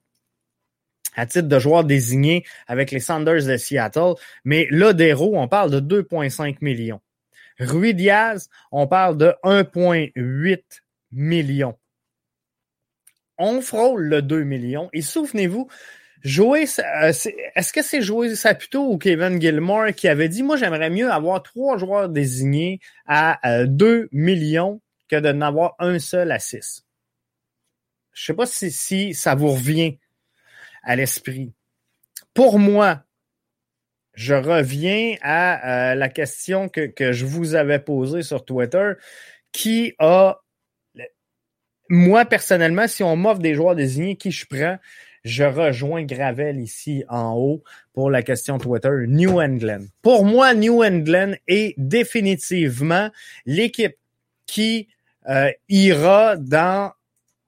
à 1.16 1.26
titre 1.26 1.48
de 1.48 1.58
joueur 1.58 1.84
désigné 1.84 2.44
avec 2.66 2.90
les 2.90 3.00
Saunders 3.00 3.46
de 3.46 3.56
Seattle. 3.56 4.14
Mais 4.44 4.66
Lodero, 4.70 5.32
on 5.34 5.48
parle 5.48 5.70
de 5.70 6.02
2,5 6.02 6.58
millions. 6.60 7.00
Rui 7.60 7.94
Diaz, 7.94 8.48
on 8.72 8.86
parle 8.86 9.16
de 9.18 9.34
1,8 9.44 10.62
million. 11.12 11.76
On 13.38 13.60
frôle 13.60 14.02
le 14.04 14.22
2 14.22 14.42
millions. 14.44 14.88
Et 14.92 15.02
souvenez-vous, 15.02 15.68
euh, 16.26 17.12
est-ce 17.54 17.72
que 17.72 17.82
c'est 17.82 18.02
jouer 18.02 18.34
Saputo 18.34 18.90
ou 18.90 18.98
Kevin 18.98 19.40
Gilmore 19.40 19.92
qui 19.94 20.08
avait 20.08 20.28
dit, 20.28 20.42
moi, 20.42 20.56
j'aimerais 20.56 20.90
mieux 20.90 21.10
avoir 21.10 21.42
trois 21.42 21.78
joueurs 21.78 22.08
désignés 22.08 22.80
à 23.06 23.66
2 23.66 23.86
euh, 23.86 24.08
millions 24.12 24.80
que 25.08 25.16
de 25.16 25.32
n'avoir 25.32 25.74
un 25.78 25.98
seul 25.98 26.30
à 26.32 26.38
6. 26.38 26.84
Je 28.12 28.24
sais 28.24 28.34
pas 28.34 28.46
si 28.46 29.14
ça 29.14 29.34
vous 29.34 29.52
revient 29.52 29.98
à 30.82 30.96
l'esprit. 30.96 31.52
Pour 32.34 32.58
moi, 32.58 33.02
je 34.20 34.34
reviens 34.34 35.16
à 35.22 35.92
euh, 35.92 35.94
la 35.94 36.10
question 36.10 36.68
que, 36.68 36.84
que, 36.84 37.10
je 37.10 37.24
vous 37.24 37.54
avais 37.54 37.78
posée 37.78 38.20
sur 38.22 38.44
Twitter. 38.44 38.92
Qui 39.50 39.94
a, 39.98 40.42
moi 41.88 42.26
personnellement, 42.26 42.86
si 42.86 43.02
on 43.02 43.16
m'offre 43.16 43.40
des 43.40 43.54
joueurs 43.54 43.74
désignés, 43.74 44.16
qui 44.16 44.30
je 44.30 44.44
prends, 44.44 44.76
je 45.24 45.44
rejoins 45.44 46.04
Gravel 46.04 46.60
ici 46.60 47.02
en 47.08 47.32
haut 47.34 47.62
pour 47.94 48.10
la 48.10 48.22
question 48.22 48.58
Twitter, 48.58 48.90
New 49.08 49.40
England. 49.40 49.86
Pour 50.02 50.26
moi, 50.26 50.52
New 50.52 50.84
England 50.84 51.32
est 51.48 51.72
définitivement 51.78 53.08
l'équipe 53.46 53.96
qui 54.44 54.88
euh, 55.30 55.50
ira 55.70 56.36
dans 56.36 56.92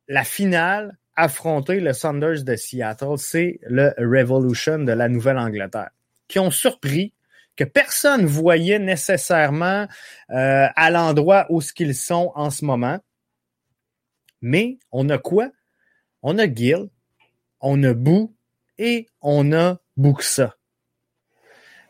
la 0.09 0.25
finale 0.25 0.97
affronter 1.17 1.81
le 1.81 1.93
Saunders 1.93 2.45
de 2.45 2.57
Seattle. 2.57 3.19
C'est 3.19 3.61
le 3.69 3.93
Revolution 3.99 4.79
de 4.79 4.93
la 4.93 5.11
Nouvelle-Angleterre 5.11 5.91
qui 6.33 6.39
ont 6.39 6.51
surpris, 6.51 7.12
que 7.57 7.65
personne 7.65 8.25
voyait 8.25 8.79
nécessairement 8.79 9.87
euh, 10.31 10.67
à 10.75 10.91
l'endroit 10.91 11.45
où 11.51 11.61
ce 11.61 11.75
qu'ils 11.75 11.95
sont 11.95 12.33
en 12.35 12.49
ce 12.49 12.65
moment. 12.65 12.99
Mais 14.41 14.79
on 14.93 15.11
a 15.11 15.19
quoi? 15.19 15.51
On 16.23 16.39
a 16.39 16.47
Gil, 16.51 16.89
on 17.61 17.83
a 17.83 17.93
Bou 17.93 18.35
et 18.79 19.11
on 19.21 19.53
a 19.53 19.79
Buxa. 19.99 20.57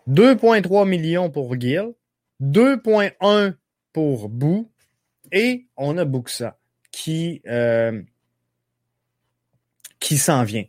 2,3 0.09 0.89
millions 0.89 1.31
pour 1.31 1.55
Gil, 1.61 1.95
2,1 2.41 3.55
pour 3.93 4.29
Bou 4.29 4.73
et 5.31 5.69
on 5.77 5.97
a 5.99 6.05
Buxa 6.05 6.59
qui, 6.91 7.43
euh, 7.47 8.03
qui 10.01 10.19
s'en 10.19 10.43
vient. 10.43 10.65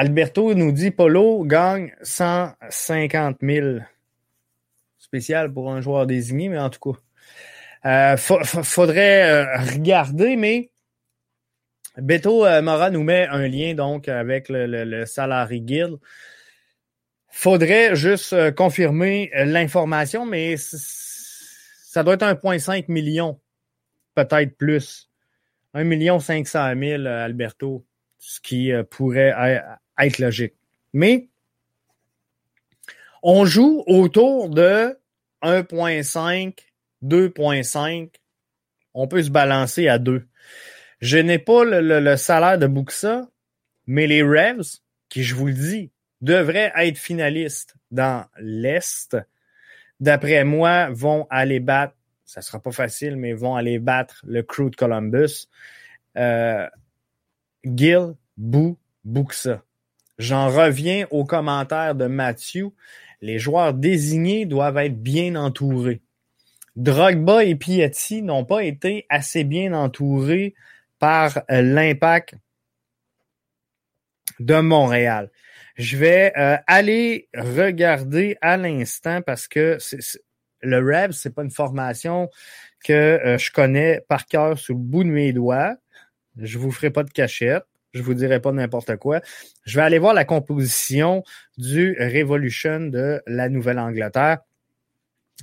Alberto 0.00 0.54
nous 0.54 0.70
dit 0.70 0.92
Polo 0.92 1.42
gagne 1.42 1.92
150 2.02 3.38
000. 3.42 3.78
Spécial 4.96 5.52
pour 5.52 5.72
un 5.72 5.80
joueur 5.80 6.06
désigné, 6.06 6.48
mais 6.48 6.58
en 6.60 6.70
tout 6.70 6.92
cas. 6.92 7.00
Euh, 7.84 8.16
faudrait 8.16 9.28
euh, 9.28 9.56
regarder, 9.56 10.36
mais 10.36 10.70
Beto 11.96 12.46
euh, 12.46 12.62
Mora 12.62 12.90
nous 12.90 13.02
met 13.02 13.26
un 13.26 13.48
lien 13.48 13.74
donc 13.74 14.06
avec 14.06 14.48
le, 14.48 14.66
le, 14.84 15.04
Salary 15.04 15.62
Guild. 15.62 15.96
Faudrait 17.28 17.96
juste 17.96 18.54
confirmer 18.54 19.32
l'information, 19.34 20.26
mais 20.26 20.54
ça 20.58 22.04
doit 22.04 22.14
être 22.14 22.24
1,5 22.24 22.84
million, 22.86 23.40
peut-être 24.14 24.56
plus. 24.56 25.10
1 25.74 25.82
million 25.82 26.20
500 26.20 26.74
000, 26.78 27.04
Alberto, 27.04 27.84
ce 28.18 28.40
qui 28.40 28.70
pourrait 28.90 29.32
être 29.98 30.18
logique. 30.18 30.54
Mais 30.92 31.28
on 33.22 33.44
joue 33.44 33.82
autour 33.86 34.48
de 34.48 34.96
1.5 35.42 36.54
2.5, 37.04 38.10
on 38.94 39.08
peut 39.08 39.22
se 39.22 39.30
balancer 39.30 39.88
à 39.88 39.98
2. 39.98 40.26
Je 41.00 41.18
n'ai 41.18 41.38
pas 41.38 41.64
le, 41.64 42.00
le, 42.00 42.16
salaire 42.16 42.58
de 42.58 42.66
Buxa, 42.66 43.28
mais 43.86 44.06
les 44.06 44.22
Revs, 44.22 44.80
qui 45.08 45.22
je 45.22 45.34
vous 45.34 45.46
le 45.46 45.52
dis, 45.52 45.92
devraient 46.20 46.72
être 46.76 46.98
finalistes 46.98 47.76
dans 47.90 48.26
l'Est, 48.38 49.16
d'après 50.00 50.44
moi, 50.44 50.88
vont 50.90 51.26
aller 51.30 51.60
battre, 51.60 51.94
ça 52.24 52.42
sera 52.42 52.60
pas 52.60 52.72
facile, 52.72 53.16
mais 53.16 53.32
vont 53.32 53.54
aller 53.54 53.78
battre 53.78 54.22
le 54.26 54.42
crew 54.42 54.70
de 54.70 54.76
Columbus. 54.76 55.48
Euh, 56.16 56.68
Gil, 57.64 58.14
Bou, 58.36 58.76
Buxa. 59.04 59.62
J'en 60.18 60.48
reviens 60.48 61.06
aux 61.10 61.24
commentaires 61.24 61.94
de 61.94 62.06
Matthew. 62.06 62.72
Les 63.20 63.38
joueurs 63.38 63.74
désignés 63.74 64.46
doivent 64.46 64.78
être 64.78 65.00
bien 65.00 65.36
entourés. 65.36 66.00
Drogba 66.76 67.44
et 67.44 67.56
Piatti 67.56 68.22
n'ont 68.22 68.44
pas 68.44 68.62
été 68.62 69.06
assez 69.08 69.44
bien 69.44 69.72
entourés 69.72 70.54
par 70.98 71.38
euh, 71.50 71.62
l'impact 71.62 72.34
de 74.38 74.60
Montréal. 74.60 75.30
Je 75.76 75.96
vais 75.96 76.32
euh, 76.36 76.56
aller 76.66 77.28
regarder 77.34 78.36
à 78.40 78.56
l'instant 78.56 79.22
parce 79.22 79.48
que 79.48 79.78
le 80.60 80.78
Reb, 80.78 81.12
c'est 81.12 81.34
pas 81.34 81.42
une 81.42 81.50
formation 81.50 82.30
que 82.84 82.92
euh, 82.92 83.38
je 83.38 83.50
connais 83.50 84.00
par 84.08 84.26
cœur 84.26 84.58
sous 84.58 84.74
le 84.74 84.80
bout 84.80 85.04
de 85.04 85.08
mes 85.08 85.32
doigts. 85.32 85.76
Je 86.36 86.58
vous 86.58 86.70
ferai 86.70 86.90
pas 86.90 87.02
de 87.02 87.10
cachette. 87.10 87.64
Je 87.92 88.02
vous 88.02 88.14
dirai 88.14 88.40
pas 88.40 88.52
n'importe 88.52 88.96
quoi. 88.96 89.20
Je 89.64 89.76
vais 89.76 89.82
aller 89.82 89.98
voir 89.98 90.14
la 90.14 90.24
composition 90.24 91.22
du 91.56 91.96
Revolution 91.98 92.80
de 92.80 93.22
la 93.26 93.48
Nouvelle-Angleterre. 93.48 94.38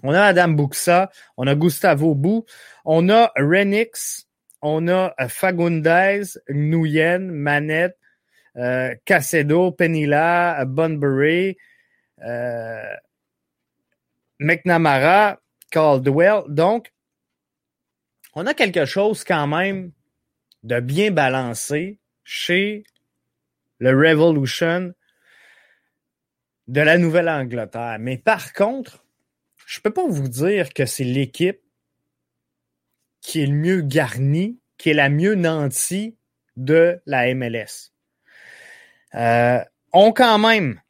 On 0.03 0.13
a 0.13 0.21
Adam 0.21 0.49
Buxa, 0.49 1.09
on 1.37 1.47
a 1.47 1.55
Gustavo 1.55 2.15
Bou, 2.15 2.45
on 2.83 3.09
a 3.09 3.31
Renix, 3.37 4.27
on 4.61 4.87
a 4.87 5.13
Fagundes, 5.27 6.37
Nguyen, 6.49 7.31
Manette, 7.31 7.97
euh, 8.57 8.93
Penila, 9.77 10.65
Bunbury, 10.65 11.57
euh, 12.23 12.95
McNamara, 14.39 15.39
Caldwell. 15.71 16.43
Donc, 16.47 16.91
on 18.33 18.45
a 18.45 18.53
quelque 18.53 18.85
chose 18.85 19.23
quand 19.23 19.47
même 19.47 19.91
de 20.63 20.79
bien 20.79 21.11
balancé 21.11 21.99
chez 22.25 22.83
le 23.79 23.91
Revolution 23.91 24.93
de 26.67 26.81
la 26.81 26.97
Nouvelle-Angleterre. 26.97 27.97
Mais 27.99 28.17
par 28.17 28.51
contre, 28.53 29.05
je 29.65 29.79
peux 29.79 29.91
pas 29.91 30.07
vous 30.07 30.27
dire 30.27 30.73
que 30.73 30.85
c'est 30.85 31.03
l'équipe 31.03 31.61
qui 33.21 33.41
est 33.41 33.47
le 33.47 33.53
mieux 33.55 33.81
garnie, 33.81 34.59
qui 34.77 34.89
est 34.89 34.93
la 34.93 35.09
mieux 35.09 35.35
nantie 35.35 36.17
de 36.57 37.01
la 37.05 37.33
MLS. 37.33 37.91
Euh, 39.13 39.63
ont 39.93 40.11
quand 40.11 40.37
même 40.39 40.81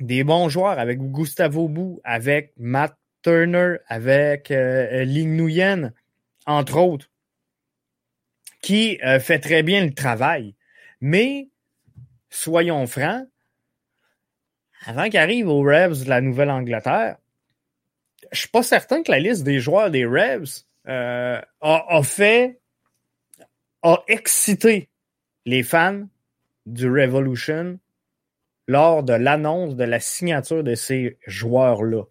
des 0.00 0.24
bons 0.24 0.48
joueurs 0.48 0.78
avec 0.78 0.98
Gustavo 1.00 1.68
Bou, 1.68 2.00
avec 2.04 2.52
Matt 2.56 2.96
Turner, 3.22 3.76
avec 3.88 4.50
euh, 4.50 5.04
Ling 5.04 5.36
Nguyen, 5.36 5.92
entre 6.46 6.78
autres, 6.78 7.10
qui 8.60 8.98
euh, 9.04 9.20
fait 9.20 9.38
très 9.38 9.62
bien 9.62 9.84
le 9.84 9.94
travail. 9.94 10.54
Mais, 11.00 11.48
soyons 12.28 12.86
francs, 12.86 13.26
avant 14.84 15.08
qu'arrive 15.08 15.48
aux 15.48 15.62
Revs 15.62 16.04
de 16.04 16.08
la 16.08 16.20
Nouvelle-Angleterre, 16.20 17.16
je 18.32 18.40
suis 18.40 18.48
pas 18.48 18.62
certain 18.62 19.02
que 19.02 19.10
la 19.10 19.18
liste 19.18 19.44
des 19.44 19.60
joueurs 19.60 19.90
des 19.90 20.04
Revs 20.04 20.64
euh, 20.88 21.40
a, 21.60 21.84
a, 21.88 22.02
fait, 22.02 22.60
a 23.82 24.02
excité 24.08 24.88
les 25.46 25.62
fans 25.62 26.06
du 26.66 26.90
Revolution 26.90 27.78
lors 28.66 29.02
de 29.02 29.14
l'annonce 29.14 29.74
de 29.74 29.84
la 29.84 30.00
signature 30.00 30.62
de 30.62 30.74
ces 30.74 31.18
joueurs-là. 31.26 32.04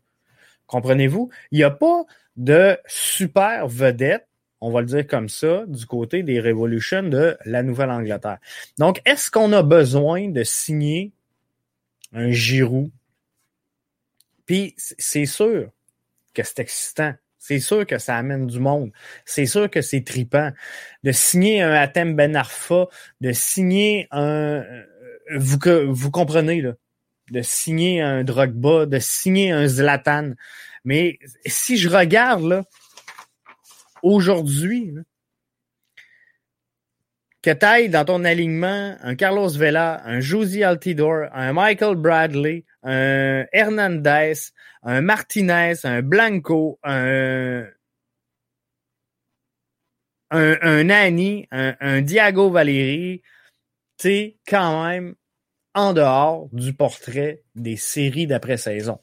Comprenez-vous? 0.68 1.32
Il 1.52 1.58
n'y 1.58 1.64
a 1.64 1.72
pas 1.72 2.06
de 2.36 2.78
super 2.86 3.68
vedette, 3.68 4.28
on 4.62 4.72
va 4.72 4.82
le 4.82 4.88
dire 4.88 5.08
comme 5.08 5.30
ça, 5.30 5.64
du 5.68 5.86
côté 5.86 6.24
des 6.24 6.40
Revolution 6.40 7.04
de 7.04 7.38
la 7.46 7.64
Nouvelle-Angleterre. 7.64 8.40
Donc, 8.78 9.02
est-ce 9.06 9.32
qu'on 9.32 9.54
a 9.54 9.64
besoin 9.64 10.30
de 10.30 10.44
signer 10.44 11.12
un 12.14 12.32
Giroud? 12.32 12.92
Puis, 14.46 14.74
c'est 14.78 15.26
sûr 15.26 15.70
que 16.34 16.44
c'est 16.44 16.60
excitant. 16.60 17.14
C'est 17.38 17.60
sûr 17.60 17.88
que 17.88 17.98
ça 17.98 18.18
amène 18.18 18.48
du 18.48 18.60
monde. 18.60 18.92
C'est 19.24 19.46
sûr 19.46 19.70
que 19.70 19.82
c'est 19.82 20.04
tripant. 20.04 20.52
De 21.04 21.12
signer 21.12 21.62
un 21.62 21.74
Atem 21.74 22.16
Ben 22.16 22.36
Arfa, 22.36 22.88
de 23.22 23.32
signer 23.32 24.08
un... 24.12 24.66
Vous, 25.36 25.58
vous 25.88 26.12
comprenez, 26.12 26.62
là. 26.62 26.74
De 27.32 27.42
signer 27.42 28.02
un 28.02 28.24
Drogba, 28.24 28.88
de 28.88 29.00
signer 29.00 29.52
un 29.52 29.68
Zlatan. 29.68 30.34
Mais 30.84 31.20
si 31.46 31.78
je 31.78 31.88
regarde, 31.88 32.44
là, 32.44 32.66
aujourd'hui, 34.04 34.94
que 37.42 37.52
tu 37.52 37.66
ailles 37.66 37.90
dans 37.90 38.06
ton 38.06 38.26
alignement 38.26 38.98
un 39.02 39.16
Carlos 39.16 39.50
Vela, 39.50 40.02
un 40.06 40.20
Josie 40.20 40.64
Altidor, 40.64 41.28
un 41.34 41.54
Michael 41.54 41.96
Bradley, 41.96 42.66
un 42.84 43.46
Hernandez, 43.54 44.52
un 44.84 45.02
Martinez, 45.02 45.76
un 45.84 46.02
Blanco, 46.02 46.80
un, 46.84 47.66
un, 50.32 50.58
un 50.62 50.84
Nani, 50.84 51.48
un, 51.52 52.02
Diago 52.02 52.50
Valeri, 52.50 53.22
tu 53.98 54.36
quand 54.48 54.88
même 54.88 55.16
en 55.74 55.94
dehors 55.94 56.50
du 56.52 56.74
portrait 56.74 57.44
des 57.56 57.78
séries 57.78 58.28
d'après-saison. 58.28 59.00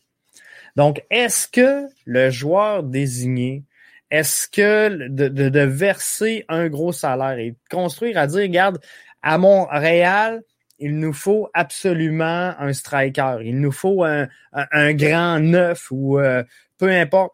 Donc, 0.74 1.02
est-ce 1.10 1.48
que 1.48 1.86
le 2.04 2.30
joueur 2.30 2.82
désigné, 2.82 3.64
est-ce 4.10 4.48
que 4.48 5.08
de, 5.08 5.28
de, 5.28 5.48
de, 5.48 5.60
verser 5.60 6.44
un 6.48 6.68
gros 6.68 6.92
salaire 6.92 7.38
et 7.38 7.50
de 7.52 7.56
construire 7.70 8.18
à 8.18 8.26
dire, 8.26 8.42
regarde, 8.42 8.78
à 9.22 9.38
Montréal, 9.38 10.42
il 10.78 10.98
nous 10.98 11.12
faut 11.12 11.48
absolument 11.54 12.54
un 12.58 12.72
striker. 12.72 13.38
Il 13.42 13.60
nous 13.60 13.72
faut 13.72 14.04
un, 14.04 14.28
un, 14.52 14.92
grand 14.94 15.40
neuf 15.40 15.90
ou 15.90 16.18
euh, 16.18 16.44
peu 16.78 16.90
importe. 16.90 17.32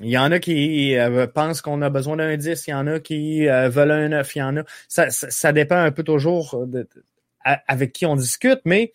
Il 0.00 0.08
y 0.08 0.18
en 0.18 0.32
a 0.32 0.38
qui 0.38 0.96
euh, 0.96 1.26
pensent 1.26 1.60
qu'on 1.60 1.82
a 1.82 1.90
besoin 1.90 2.16
d'un 2.16 2.36
10, 2.36 2.66
il 2.66 2.70
y 2.70 2.74
en 2.74 2.86
a 2.86 2.98
qui 2.98 3.48
euh, 3.48 3.68
veulent 3.68 3.90
un 3.90 4.08
9, 4.08 4.36
il 4.36 4.38
y 4.38 4.42
en 4.42 4.56
a. 4.58 4.64
Ça, 4.88 5.10
ça, 5.10 5.30
ça 5.30 5.52
dépend 5.52 5.76
un 5.76 5.92
peu 5.92 6.02
toujours 6.02 6.66
de, 6.66 6.82
de, 6.82 7.04
avec 7.44 7.92
qui 7.92 8.06
on 8.06 8.16
discute, 8.16 8.60
mais 8.64 8.92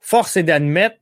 force 0.00 0.36
est 0.36 0.42
d'admettre 0.42 0.96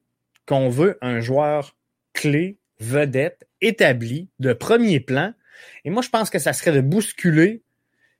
qu'on 0.46 0.68
veut 0.68 0.98
un 1.00 1.20
joueur 1.20 1.76
clé, 2.12 2.58
vedette, 2.80 3.46
établi, 3.60 4.28
de 4.38 4.52
premier 4.52 5.00
plan. 5.00 5.32
Et 5.84 5.90
moi, 5.90 6.02
je 6.02 6.10
pense 6.10 6.30
que 6.30 6.38
ça 6.38 6.52
serait 6.52 6.72
de 6.72 6.80
bousculer 6.80 7.62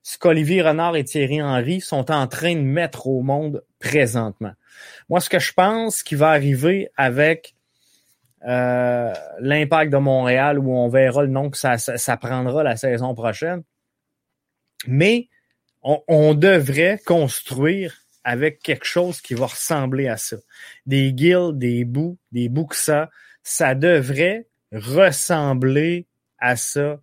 ce 0.03 0.19
qu'Olivier 0.19 0.63
Renard 0.63 0.95
et 0.95 1.05
Thierry 1.05 1.43
Henry 1.43 1.81
sont 1.81 2.13
en 2.13 2.29
train 2.29 2.55
de 2.55 2.61
mettre 2.61 3.09
au 3.09 3.23
monde 3.23 3.65
présentement. 3.81 4.53
Moi, 5.09 5.21
ce 5.21 5.29
que 5.29 5.41
je 5.41 5.53
pense 5.53 6.05
qui 6.05 6.15
va 6.15 6.31
arriver 6.31 6.91
avec 6.97 7.55
euh, 8.47 9.13
l'impact 9.41 9.93
de 9.93 9.97
Montréal, 9.97 10.61
où 10.61 10.73
on 10.73 10.89
verra 10.89 11.23
le 11.23 11.29
nom 11.29 11.51
que 11.51 11.59
ça, 11.59 11.79
ça, 11.79 12.17
prendra 12.17 12.63
la 12.63 12.77
saison 12.77 13.15
prochaine, 13.15 13.65
mais 14.87 15.29
on, 15.83 16.35
devrait 16.35 17.01
construire 17.05 17.97
avec 18.23 18.61
quelque 18.61 18.85
chose 18.85 19.21
qui 19.21 19.35
va 19.35 19.47
ressembler 19.47 20.07
à 20.07 20.17
ça. 20.17 20.37
Des 20.85 21.13
guilds, 21.13 21.59
des 21.59 21.85
bouts, 21.85 22.19
des 22.31 22.49
ça, 22.73 23.11
ça 23.47 23.77
devrait 23.77 24.49
ressembler 24.73 26.07
à 26.41 26.57
ça 26.57 26.99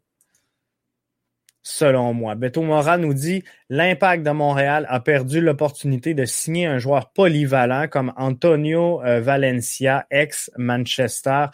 selon 1.62 2.14
moi. 2.14 2.36
Beto 2.36 2.62
Mora 2.62 2.98
nous 2.98 3.14
dit 3.14 3.46
l'impact 3.70 4.24
de 4.24 4.32
Montréal 4.32 4.86
a 4.90 5.00
perdu 5.00 5.40
l'opportunité 5.40 6.14
de 6.14 6.26
signer 6.26 6.66
un 6.66 6.80
joueur 6.80 7.12
polyvalent 7.14 7.88
comme 7.88 8.12
Antonio 8.18 9.02
euh, 9.06 9.22
Valencia, 9.22 10.06
ex-Manchester. 10.12 11.46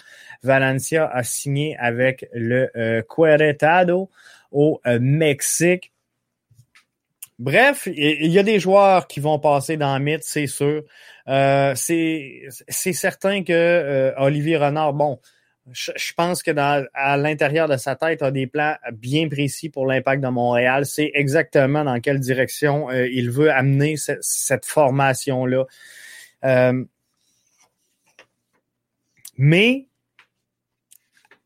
Valencia 0.42 1.08
a 1.08 1.22
signé 1.22 1.78
avec 1.78 2.28
le 2.34 2.72
euh, 2.76 3.04
au 4.52 4.82
euh, 4.88 4.98
Mexique. 5.00 5.94
Bref, 7.38 7.86
il 7.86 8.32
y 8.32 8.40
a 8.40 8.44
des 8.44 8.60
joueurs 8.60 9.08
qui 9.08 9.20
vont 9.20 9.38
passer 9.38 9.78
dans 9.78 9.96
le 10.00 10.04
mythe, 10.04 10.24
c'est 10.24 10.48
sûr. 10.48 10.84
Euh, 11.30 11.76
c'est 11.76 12.94
certain 12.94 13.44
que 13.44 13.54
euh, 13.54 14.14
Olivier 14.18 14.58
Renard, 14.58 14.94
bon, 14.94 15.20
je, 15.72 16.14
pense 16.18 16.42
que 16.42 16.50
à 16.58 17.18
l'intérieur 17.18 17.68
de 17.68 17.78
sa 17.78 17.96
tête, 17.96 18.24
a 18.24 18.32
des 18.32 18.48
plans 18.48 18.76
bien 18.94 19.30
précis 19.30 19.70
pour 19.70 19.86
l'impact 19.86 20.24
de 20.24 20.30
Montréal. 20.30 20.88
C'est 20.88 21.12
exactement 21.14 21.84
dans 21.84 22.00
quelle 22.00 22.20
direction 22.20 22.90
euh, 22.90 23.08
il 23.08 23.30
veut 23.30 23.52
amener 23.52 23.96
ce, 23.96 24.14
cette 24.22 24.66
formation-là. 24.66 25.66
Mais 29.38 29.88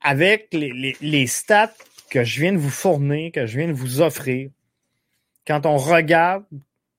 avec 0.02 0.48
les, 0.54 0.72
les, 0.72 0.96
les 1.02 1.28
stats 1.28 1.74
que 2.10 2.24
je 2.24 2.40
viens 2.40 2.54
de 2.54 2.58
vous 2.58 2.70
fournir, 2.70 3.32
que 3.32 3.46
je 3.46 3.58
viens 3.58 3.68
de 3.68 3.74
vous 3.74 4.02
offrir, 4.02 4.50
quand 5.46 5.66
on 5.66 5.78
regarde 5.78 6.46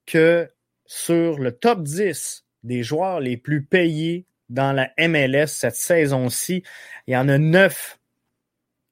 que 0.07 0.51
sur 0.87 1.39
le 1.39 1.51
top 1.53 1.83
10 1.83 2.44
des 2.65 2.83
joueurs 2.83 3.21
les 3.21 3.37
plus 3.37 3.65
payés 3.65 4.27
dans 4.49 4.73
la 4.73 4.91
MLS 4.99 5.47
cette 5.47 5.77
saison-ci, 5.77 6.63
il 7.07 7.15
y 7.15 7.17
en 7.17 7.29
a 7.29 7.39
neuf 7.39 7.99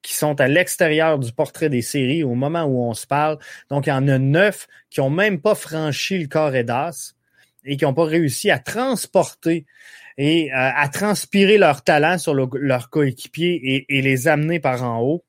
qui 0.01 0.13
sont 0.13 0.39
à 0.41 0.47
l'extérieur 0.47 1.17
du 1.17 1.31
portrait 1.31 1.69
des 1.69 1.81
séries 1.81 2.23
au 2.23 2.35
moment 2.35 2.63
où 2.63 2.83
on 2.83 2.93
se 2.93 3.07
parle. 3.07 3.39
Donc, 3.69 3.87
il 3.87 3.89
y 3.89 3.93
en 3.93 4.07
a 4.07 4.19
neuf 4.19 4.67
qui 4.89 5.01
ont 5.01 5.09
même 5.09 5.41
pas 5.41 5.55
franchi 5.55 6.19
le 6.19 6.27
corps 6.27 6.51
d'as 6.51 7.13
et 7.63 7.77
qui 7.77 7.85
n'ont 7.85 7.93
pas 7.93 8.05
réussi 8.05 8.51
à 8.51 8.59
transporter 8.59 9.65
et 10.17 10.51
euh, 10.51 10.55
à 10.75 10.89
transpirer 10.89 11.57
leur 11.57 11.83
talent 11.83 12.17
sur 12.17 12.33
le, 12.33 12.47
leur 12.55 12.89
coéquipier 12.89 13.59
et, 13.63 13.97
et, 13.97 14.01
les 14.01 14.27
amener 14.27 14.59
par 14.59 14.83
en 14.83 14.99
haut. 15.01 15.23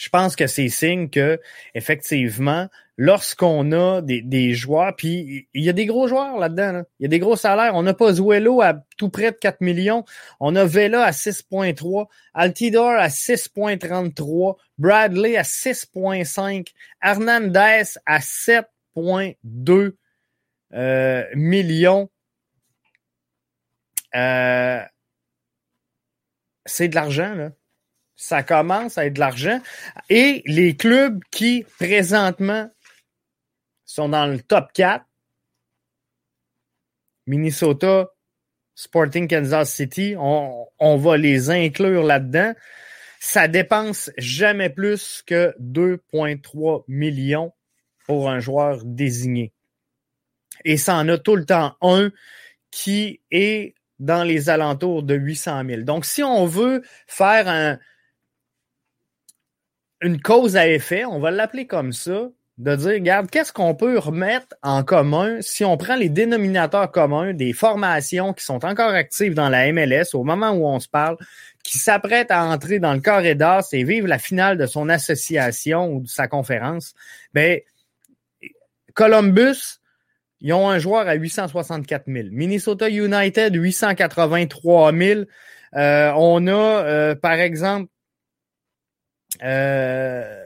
Je 0.00 0.08
pense 0.08 0.34
que 0.34 0.46
c'est 0.46 0.70
signe 0.70 1.10
que, 1.10 1.38
effectivement, 1.74 2.68
lorsqu'on 2.96 3.70
a 3.72 4.00
des, 4.00 4.22
des 4.22 4.54
joueurs, 4.54 4.96
puis 4.96 5.46
il 5.52 5.62
y 5.62 5.68
a 5.68 5.74
des 5.74 5.84
gros 5.84 6.08
joueurs 6.08 6.38
là-dedans, 6.38 6.84
il 6.98 7.02
y 7.02 7.06
a 7.06 7.08
des 7.10 7.18
gros 7.18 7.36
salaires. 7.36 7.74
On 7.74 7.82
n'a 7.82 7.92
pas 7.92 8.14
Zuelo 8.14 8.62
à 8.62 8.82
tout 8.96 9.10
près 9.10 9.30
de 9.30 9.36
4 9.36 9.60
millions. 9.60 10.06
On 10.40 10.56
a 10.56 10.64
Vela 10.64 11.04
à 11.04 11.10
6.3, 11.10 12.06
Altidor 12.32 12.92
à 12.92 13.08
6.33, 13.08 14.56
Bradley 14.78 15.36
à 15.36 15.42
6.5, 15.42 16.68
Hernandez 17.02 17.82
à 18.06 18.20
7.2 18.20 19.96
euh, 20.72 21.24
millions. 21.34 22.08
Euh, 24.14 24.82
c'est 26.64 26.88
de 26.88 26.94
l'argent, 26.94 27.34
là. 27.34 27.50
Ça 28.20 28.42
commence 28.42 28.98
à 28.98 29.06
être 29.06 29.14
de 29.14 29.20
l'argent. 29.20 29.62
Et 30.10 30.42
les 30.44 30.76
clubs 30.76 31.22
qui, 31.30 31.64
présentement, 31.78 32.70
sont 33.86 34.10
dans 34.10 34.26
le 34.26 34.38
top 34.42 34.74
4. 34.74 35.06
Minnesota, 37.26 38.10
Sporting 38.74 39.26
Kansas 39.26 39.72
City, 39.72 40.16
on, 40.18 40.96
va 40.98 41.16
les 41.16 41.48
inclure 41.48 42.02
là-dedans. 42.02 42.52
Ça 43.20 43.48
dépense 43.48 44.10
jamais 44.18 44.68
plus 44.68 45.22
que 45.26 45.54
2,3 45.58 46.84
millions 46.88 47.54
pour 48.06 48.28
un 48.28 48.38
joueur 48.38 48.84
désigné. 48.84 49.50
Et 50.66 50.76
ça 50.76 50.96
en 50.96 51.08
a 51.08 51.16
tout 51.16 51.36
le 51.36 51.46
temps 51.46 51.74
un 51.80 52.12
qui 52.70 53.22
est 53.30 53.74
dans 53.98 54.24
les 54.24 54.50
alentours 54.50 55.04
de 55.04 55.14
800 55.14 55.62
000. 55.66 55.82
Donc, 55.84 56.04
si 56.04 56.22
on 56.22 56.44
veut 56.44 56.82
faire 57.06 57.48
un, 57.48 57.78
une 60.02 60.20
cause 60.20 60.56
à 60.56 60.68
effet, 60.68 61.04
on 61.04 61.20
va 61.20 61.30
l'appeler 61.30 61.66
comme 61.66 61.92
ça, 61.92 62.28
de 62.58 62.76
dire, 62.76 62.92
regarde, 62.92 63.30
qu'est-ce 63.30 63.52
qu'on 63.52 63.74
peut 63.74 63.98
remettre 63.98 64.54
en 64.62 64.82
commun 64.84 65.38
si 65.40 65.64
on 65.64 65.78
prend 65.78 65.96
les 65.96 66.10
dénominateurs 66.10 66.90
communs 66.90 67.32
des 67.32 67.54
formations 67.54 68.34
qui 68.34 68.44
sont 68.44 68.64
encore 68.66 68.92
actives 68.92 69.32
dans 69.32 69.48
la 69.48 69.72
MLS 69.72 70.14
au 70.14 70.24
moment 70.24 70.50
où 70.50 70.66
on 70.66 70.78
se 70.78 70.88
parle, 70.88 71.16
qui 71.64 71.78
s'apprêtent 71.78 72.30
à 72.30 72.44
entrer 72.44 72.78
dans 72.78 72.92
le 72.92 73.00
carré 73.00 73.34
d'as 73.34 73.68
et 73.72 73.82
vivre 73.82 74.06
la 74.06 74.18
finale 74.18 74.58
de 74.58 74.66
son 74.66 74.90
association 74.90 75.90
ou 75.90 76.02
de 76.02 76.08
sa 76.08 76.28
conférence, 76.28 76.94
ben, 77.32 77.60
Columbus, 78.94 79.80
ils 80.40 80.52
ont 80.52 80.68
un 80.68 80.78
joueur 80.78 81.08
à 81.08 81.14
864 81.14 82.04
000. 82.06 82.28
Minnesota 82.30 82.88
United, 82.88 83.54
883 83.54 84.92
000. 84.92 85.20
Euh, 85.76 86.12
on 86.16 86.46
a, 86.46 86.52
euh, 86.52 87.14
par 87.14 87.32
exemple, 87.32 87.90
euh, 89.42 90.44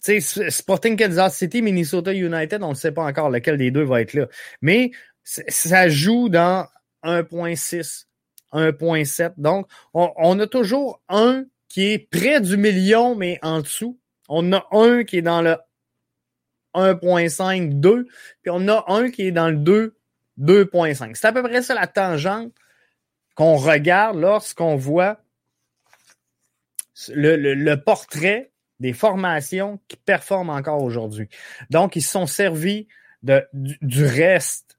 Sporting 0.00 0.96
Kansas 0.96 1.36
City, 1.36 1.62
Minnesota 1.62 2.12
United, 2.12 2.62
on 2.62 2.70
ne 2.70 2.74
sait 2.74 2.92
pas 2.92 3.04
encore 3.04 3.30
lequel 3.30 3.56
des 3.56 3.70
deux 3.70 3.84
va 3.84 4.02
être 4.02 4.14
là. 4.14 4.26
Mais 4.60 4.90
ça 5.22 5.88
joue 5.88 6.28
dans 6.28 6.66
1.6, 7.04 8.06
1.7. 8.52 9.34
Donc, 9.38 9.66
on, 9.94 10.12
on, 10.16 10.38
a 10.40 10.46
toujours 10.46 11.00
un 11.08 11.44
qui 11.68 11.92
est 11.92 11.98
près 11.98 12.40
du 12.40 12.56
million, 12.56 13.14
mais 13.14 13.38
en 13.42 13.60
dessous. 13.60 13.98
On 14.28 14.52
a 14.52 14.66
un 14.72 15.04
qui 15.04 15.18
est 15.18 15.22
dans 15.22 15.42
le 15.42 15.56
1.5, 16.74 17.80
2, 17.80 18.06
puis 18.42 18.50
on 18.50 18.68
a 18.68 18.84
un 18.88 19.10
qui 19.10 19.22
est 19.22 19.32
dans 19.32 19.48
le 19.48 19.56
2, 19.56 19.96
2.5. 20.40 21.14
C'est 21.14 21.26
à 21.26 21.32
peu 21.32 21.42
près 21.42 21.62
ça 21.62 21.74
la 21.74 21.86
tangente 21.86 22.52
qu'on 23.34 23.56
regarde 23.56 24.18
lorsqu'on 24.18 24.76
voit 24.76 25.23
le, 27.12 27.36
le, 27.36 27.54
le 27.54 27.80
portrait 27.80 28.52
des 28.80 28.92
formations 28.92 29.80
qui 29.88 29.96
performent 29.96 30.50
encore 30.50 30.82
aujourd'hui. 30.82 31.28
Donc, 31.70 31.96
ils 31.96 32.02
se 32.02 32.10
sont 32.10 32.26
servis 32.26 32.88
de, 33.22 33.44
du, 33.52 33.78
du 33.82 34.04
reste 34.04 34.78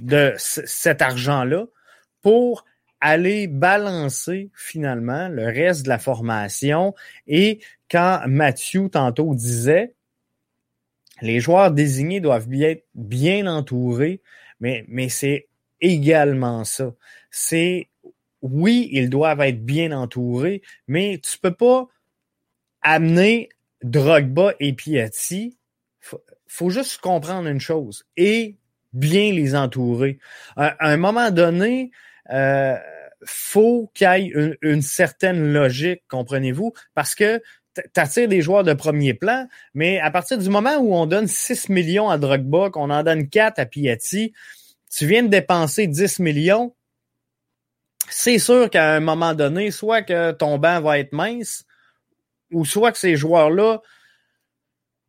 de 0.00 0.34
cet 0.36 1.02
argent-là 1.02 1.66
pour 2.22 2.64
aller 3.00 3.46
balancer 3.46 4.50
finalement 4.54 5.28
le 5.28 5.44
reste 5.44 5.84
de 5.84 5.88
la 5.88 5.98
formation. 5.98 6.94
Et 7.26 7.60
quand 7.90 8.22
Mathieu 8.26 8.88
tantôt 8.88 9.34
disait, 9.34 9.94
les 11.22 11.40
joueurs 11.40 11.70
désignés 11.70 12.20
doivent 12.20 12.48
bien 12.48 12.70
être 12.70 12.86
bien 12.94 13.46
entourés, 13.46 14.20
mais, 14.60 14.84
mais 14.88 15.08
c'est 15.08 15.48
également 15.80 16.64
ça. 16.64 16.94
C'est 17.30 17.88
oui, 18.52 18.88
ils 18.92 19.10
doivent 19.10 19.40
être 19.40 19.64
bien 19.64 19.92
entourés, 19.92 20.62
mais 20.88 21.20
tu 21.22 21.38
peux 21.38 21.54
pas 21.54 21.88
amener 22.82 23.48
Drogba 23.82 24.54
et 24.60 24.72
Piatti, 24.72 25.56
faut, 26.46 26.70
juste 26.70 27.00
comprendre 27.00 27.48
une 27.48 27.60
chose 27.60 28.04
et 28.16 28.56
bien 28.92 29.32
les 29.32 29.54
entourer. 29.54 30.18
À, 30.56 30.88
un 30.88 30.96
moment 30.96 31.30
donné, 31.30 31.90
euh, 32.30 32.76
faut 33.24 33.90
qu'il 33.94 34.08
y 34.08 34.10
ait 34.10 34.26
une, 34.26 34.56
une 34.62 34.82
certaine 34.82 35.52
logique, 35.52 36.02
comprenez-vous, 36.08 36.72
parce 36.94 37.14
que 37.14 37.42
t'attires 37.92 38.28
des 38.28 38.42
joueurs 38.42 38.64
de 38.64 38.72
premier 38.72 39.14
plan, 39.14 39.46
mais 39.74 39.98
à 40.00 40.10
partir 40.10 40.38
du 40.38 40.48
moment 40.48 40.76
où 40.76 40.94
on 40.94 41.06
donne 41.06 41.26
6 41.26 41.68
millions 41.68 42.08
à 42.08 42.18
Drogba, 42.18 42.70
qu'on 42.70 42.90
en 42.90 43.02
donne 43.02 43.28
4 43.28 43.58
à 43.58 43.66
Piatti, 43.66 44.32
tu 44.90 45.06
viens 45.06 45.22
de 45.22 45.28
dépenser 45.28 45.86
10 45.86 46.20
millions, 46.20 46.74
c'est 48.10 48.38
sûr 48.38 48.70
qu'à 48.70 48.94
un 48.94 49.00
moment 49.00 49.34
donné, 49.34 49.70
soit 49.70 50.02
que 50.02 50.32
ton 50.32 50.58
banc 50.58 50.80
va 50.80 50.98
être 50.98 51.12
mince, 51.12 51.64
ou 52.52 52.64
soit 52.64 52.92
que 52.92 52.98
ces 52.98 53.16
joueurs-là 53.16 53.80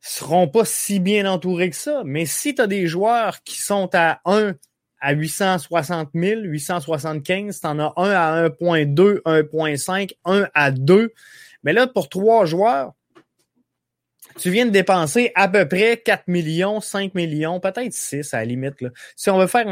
seront 0.02 0.48
pas 0.48 0.66
si 0.66 1.00
bien 1.00 1.30
entourés 1.30 1.70
que 1.70 1.76
ça. 1.76 2.04
Mais 2.06 2.26
si 2.26 2.56
tu 2.56 2.62
as 2.62 2.68
des 2.68 2.88
joueurs 2.88 3.44
qui 3.44 3.62
sont 3.62 3.90
à 3.94 4.22
1 4.26 4.54
à 5.00 5.14
860 5.14 6.10
000, 6.14 6.42
875, 6.42 7.60
tu 7.60 7.68
en 7.68 7.80
as 7.80 7.94
un 7.98 8.12
à 8.12 8.48
1.2, 8.50 9.22
1.5, 9.24 10.16
1 10.26 10.48
à 10.54 10.72
2. 10.72 11.14
Mais 11.64 11.74
là, 11.74 11.88
pour 11.88 12.10
trois 12.10 12.46
joueurs, 12.46 12.94
tu 14.38 14.50
viens 14.50 14.66
de 14.66 14.72
dépenser 14.72 15.32
à 15.36 15.48
peu 15.48 15.68
près 15.68 15.98
4 15.98 16.28
millions, 16.28 16.80
5 16.80 17.16
millions, 17.16 17.60
peut-être 17.60 17.94
6 17.94 18.34
à 18.34 18.40
la 18.40 18.46
limite. 18.46 18.76
Si 19.16 19.30
on 19.30 19.38
veut 19.38 19.48
faire 19.48 19.68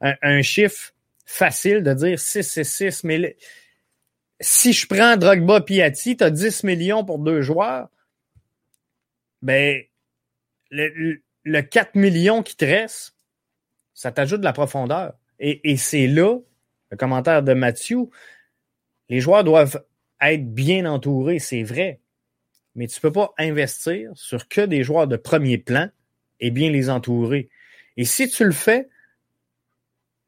un 0.00 0.42
chiffre 0.42 0.92
facile 1.32 1.82
de 1.82 1.94
dire 1.94 2.20
6, 2.20 2.42
6, 2.42 2.64
6, 2.64 3.04
mais 3.04 3.36
si 4.40 4.72
je 4.72 4.86
prends 4.86 5.16
Drogba 5.16 5.60
Piatti, 5.60 6.16
tu 6.16 6.24
as 6.24 6.30
10 6.30 6.64
millions 6.64 7.04
pour 7.04 7.18
deux 7.18 7.42
joueurs, 7.42 7.88
ben, 9.40 9.82
le, 10.70 11.22
le 11.44 11.62
4 11.62 11.94
millions 11.94 12.42
qui 12.42 12.56
te 12.56 12.64
reste, 12.64 13.16
ça 13.94 14.12
t'ajoute 14.12 14.40
de 14.40 14.44
la 14.44 14.52
profondeur. 14.52 15.14
Et, 15.38 15.70
et 15.70 15.76
c'est 15.76 16.06
là, 16.06 16.38
le 16.90 16.96
commentaire 16.96 17.42
de 17.42 17.54
Mathieu, 17.54 18.08
les 19.08 19.20
joueurs 19.20 19.44
doivent 19.44 19.84
être 20.20 20.52
bien 20.52 20.86
entourés, 20.86 21.38
c'est 21.38 21.62
vrai. 21.62 22.00
Mais 22.74 22.86
tu 22.86 23.00
peux 23.00 23.12
pas 23.12 23.32
investir 23.38 24.10
sur 24.14 24.48
que 24.48 24.60
des 24.60 24.84
joueurs 24.84 25.06
de 25.06 25.16
premier 25.16 25.58
plan 25.58 25.88
et 26.40 26.50
bien 26.50 26.70
les 26.70 26.90
entourer. 26.90 27.48
Et 27.96 28.04
si 28.04 28.28
tu 28.28 28.44
le 28.44 28.52
fais, 28.52 28.88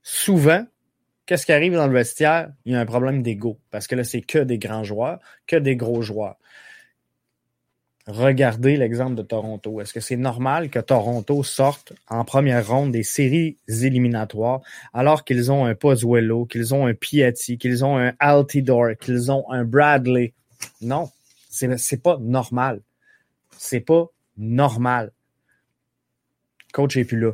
souvent, 0.03 0.67
qu'est-ce 1.27 1.47
qui 1.47 1.53
arrive 1.53 1.75
dans 1.75 1.87
le 1.87 1.93
vestiaire? 1.93 2.51
Il 2.65 2.73
y 2.73 2.77
a 2.77 2.81
un 2.81 2.87
problème 2.87 3.23
d'ego. 3.23 3.59
Parce 3.71 3.87
que 3.87 3.95
là, 3.95 4.05
c'est 4.05 4.23
que 4.23 4.39
des 4.39 4.59
grands 4.59 4.85
joueurs, 4.85 5.19
que 5.47 5.57
des 5.57 5.77
gros 5.77 6.03
joueurs. 6.03 6.37
Regardez 8.07 8.77
l'exemple 8.77 9.15
de 9.15 9.23
Toronto. 9.23 9.81
Est-ce 9.81 9.95
que 9.95 10.01
c'est 10.01 10.17
normal 10.17 10.69
que 10.69 10.79
Toronto 10.79 11.43
sorte 11.43 11.95
en 12.09 12.25
première 12.25 12.67
ronde 12.67 12.93
des 12.93 13.03
séries 13.03 13.57
éliminatoires 13.67 14.61
alors 14.93 15.25
qu'ils 15.25 15.51
ont 15.51 15.65
un 15.65 15.75
Pozuelo, 15.75 16.45
qu'ils 16.45 16.75
ont 16.75 16.87
un 16.87 16.93
Piatti, 16.93 17.57
qu'ils 17.57 17.83
ont 17.83 17.97
un 17.97 18.13
Altidore, 18.19 18.91
qu'ils 19.01 19.33
ont 19.33 19.51
un 19.51 19.65
Bradley? 19.65 20.35
Non, 20.83 21.11
c'est, 21.49 22.03
pas 22.03 22.19
normal. 22.21 22.83
C'est 23.57 23.81
pas 23.81 24.07
normal. 24.37 25.13
Coach 26.75 26.99
est 26.99 27.05
plus 27.05 27.21
là. 27.21 27.33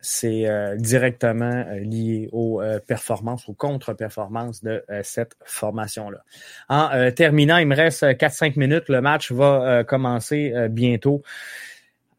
C'est 0.00 0.48
euh, 0.48 0.76
directement 0.76 1.64
euh, 1.68 1.80
lié 1.80 2.28
aux 2.32 2.62
euh, 2.62 2.80
performances, 2.80 3.48
aux 3.48 3.52
contre-performances 3.52 4.62
de 4.62 4.82
cette 5.02 5.36
formation-là. 5.44 6.24
En 6.68 7.10
terminant, 7.12 7.58
il 7.58 7.66
me 7.66 7.76
reste 7.76 8.04
4-5 8.04 8.58
minutes. 8.58 8.88
Le 8.88 9.00
match 9.00 9.30
va 9.32 9.84
commencer 9.84 10.52
bientôt 10.70 11.22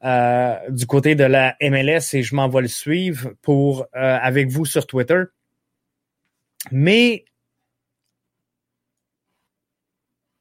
du 0.03 0.85
côté 0.87 1.15
de 1.15 1.23
la 1.23 1.55
MLS 1.61 2.13
et 2.13 2.23
je 2.23 2.35
m'en 2.35 2.47
vais 2.49 2.61
le 2.61 2.67
suivre 2.67 3.33
pour 3.41 3.87
avec 3.93 4.49
vous 4.49 4.65
sur 4.65 4.87
Twitter. 4.87 5.23
Mais 6.71 7.25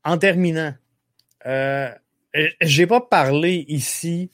en 0.05 0.19
terminant, 0.19 0.75
j'ai 1.45 2.87
pas 2.87 3.01
parlé 3.01 3.65
ici 3.69 4.31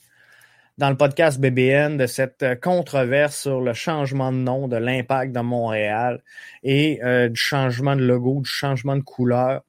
dans 0.77 0.89
le 0.89 0.97
podcast 0.97 1.39
BBN 1.39 1.97
de 1.97 2.05
cette 2.05 2.43
euh, 2.43 2.55
controverse 2.55 3.41
sur 3.41 3.61
le 3.61 3.73
changement 3.73 4.31
de 4.31 4.37
nom 4.37 4.67
de 4.67 4.77
l'impact 4.77 5.33
de 5.33 5.39
Montréal 5.39 6.23
et 6.63 7.03
euh, 7.03 7.29
du 7.29 7.39
changement 7.39 7.95
de 7.95 8.03
logo, 8.03 8.41
du 8.41 8.49
changement 8.49 8.95
de 8.95 9.01
couleur. 9.01 9.63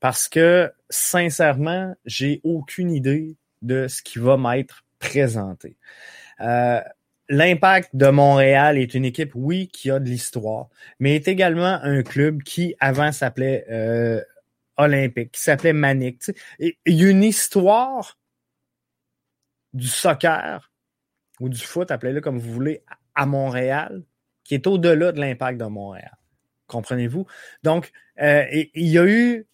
Parce 0.00 0.28
que, 0.28 0.70
sincèrement, 0.90 1.94
j'ai 2.04 2.40
aucune 2.44 2.90
idée 2.90 3.36
de 3.62 3.88
ce 3.88 4.02
qui 4.02 4.18
va 4.18 4.36
m'être 4.36 4.84
présenté. 4.98 5.76
Euh, 6.40 6.80
L'impact 7.28 7.90
de 7.94 8.08
Montréal 8.08 8.76
est 8.76 8.92
une 8.92 9.06
équipe, 9.06 9.30
oui, 9.34 9.68
qui 9.72 9.90
a 9.90 9.98
de 9.98 10.04
l'histoire, 10.04 10.68
mais 10.98 11.14
est 11.14 11.28
également 11.28 11.78
un 11.82 12.02
club 12.02 12.42
qui, 12.42 12.74
avant, 12.78 13.10
s'appelait 13.10 13.64
euh, 13.70 14.20
Olympique, 14.76 15.32
qui 15.32 15.40
s'appelait 15.40 15.72
Manic. 15.72 16.24
Il 16.58 16.74
y 16.84 17.06
a 17.06 17.08
une 17.08 17.24
histoire 17.24 18.18
du 19.72 19.88
soccer 19.88 20.70
ou 21.40 21.48
du 21.48 21.60
foot, 21.60 21.90
appelez-le 21.90 22.20
comme 22.20 22.38
vous 22.38 22.52
voulez, 22.52 22.84
à 23.14 23.26
Montréal, 23.26 24.02
qui 24.44 24.54
est 24.54 24.66
au-delà 24.66 25.12
de 25.12 25.20
l'impact 25.20 25.58
de 25.58 25.66
Montréal. 25.66 26.16
Comprenez-vous? 26.66 27.26
Donc, 27.62 27.90
euh, 28.20 28.44
il 28.74 28.88
y 28.88 28.98
a 28.98 29.04
eu 29.04 29.46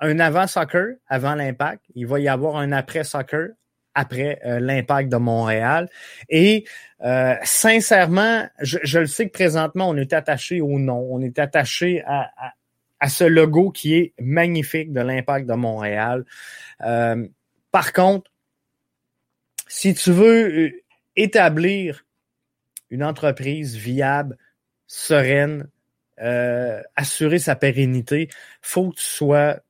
un 0.00 0.18
avant-soccer, 0.18 0.96
avant 1.08 1.34
l'impact. 1.34 1.84
Il 1.94 2.06
va 2.06 2.20
y 2.20 2.28
avoir 2.28 2.56
un 2.56 2.72
après-soccer, 2.72 3.50
après 3.94 4.40
euh, 4.46 4.58
l'impact 4.58 5.10
de 5.10 5.16
Montréal. 5.16 5.88
Et 6.28 6.64
euh, 7.04 7.34
sincèrement, 7.42 8.48
je, 8.60 8.98
le 8.98 9.06
sais 9.06 9.26
que 9.26 9.32
présentement, 9.32 9.88
on 9.88 9.96
est 9.96 10.12
attaché 10.12 10.60
au 10.60 10.78
nom, 10.78 11.06
on 11.10 11.20
est 11.20 11.38
attaché 11.38 12.02
à, 12.06 12.30
à, 13.00 13.08
ce 13.08 13.24
logo 13.24 13.70
qui 13.70 13.94
est 13.94 14.14
magnifique 14.18 14.92
de 14.92 15.00
l'impact 15.00 15.46
de 15.46 15.54
Montréal. 15.54 16.24
par 16.78 17.92
contre, 17.92 18.31
si 19.72 19.94
tu 19.94 20.12
veux 20.12 20.66
euh, 20.66 20.70
établir 21.16 22.04
une 22.90 23.02
entreprise 23.02 23.74
viable, 23.74 24.36
sereine, 24.86 25.70
euh, 26.20 26.82
assurer 26.94 27.38
sa 27.38 27.56
pérennité, 27.56 28.28
faut 28.60 28.90
que 28.90 28.96
tu 28.96 29.02
sois 29.04 29.60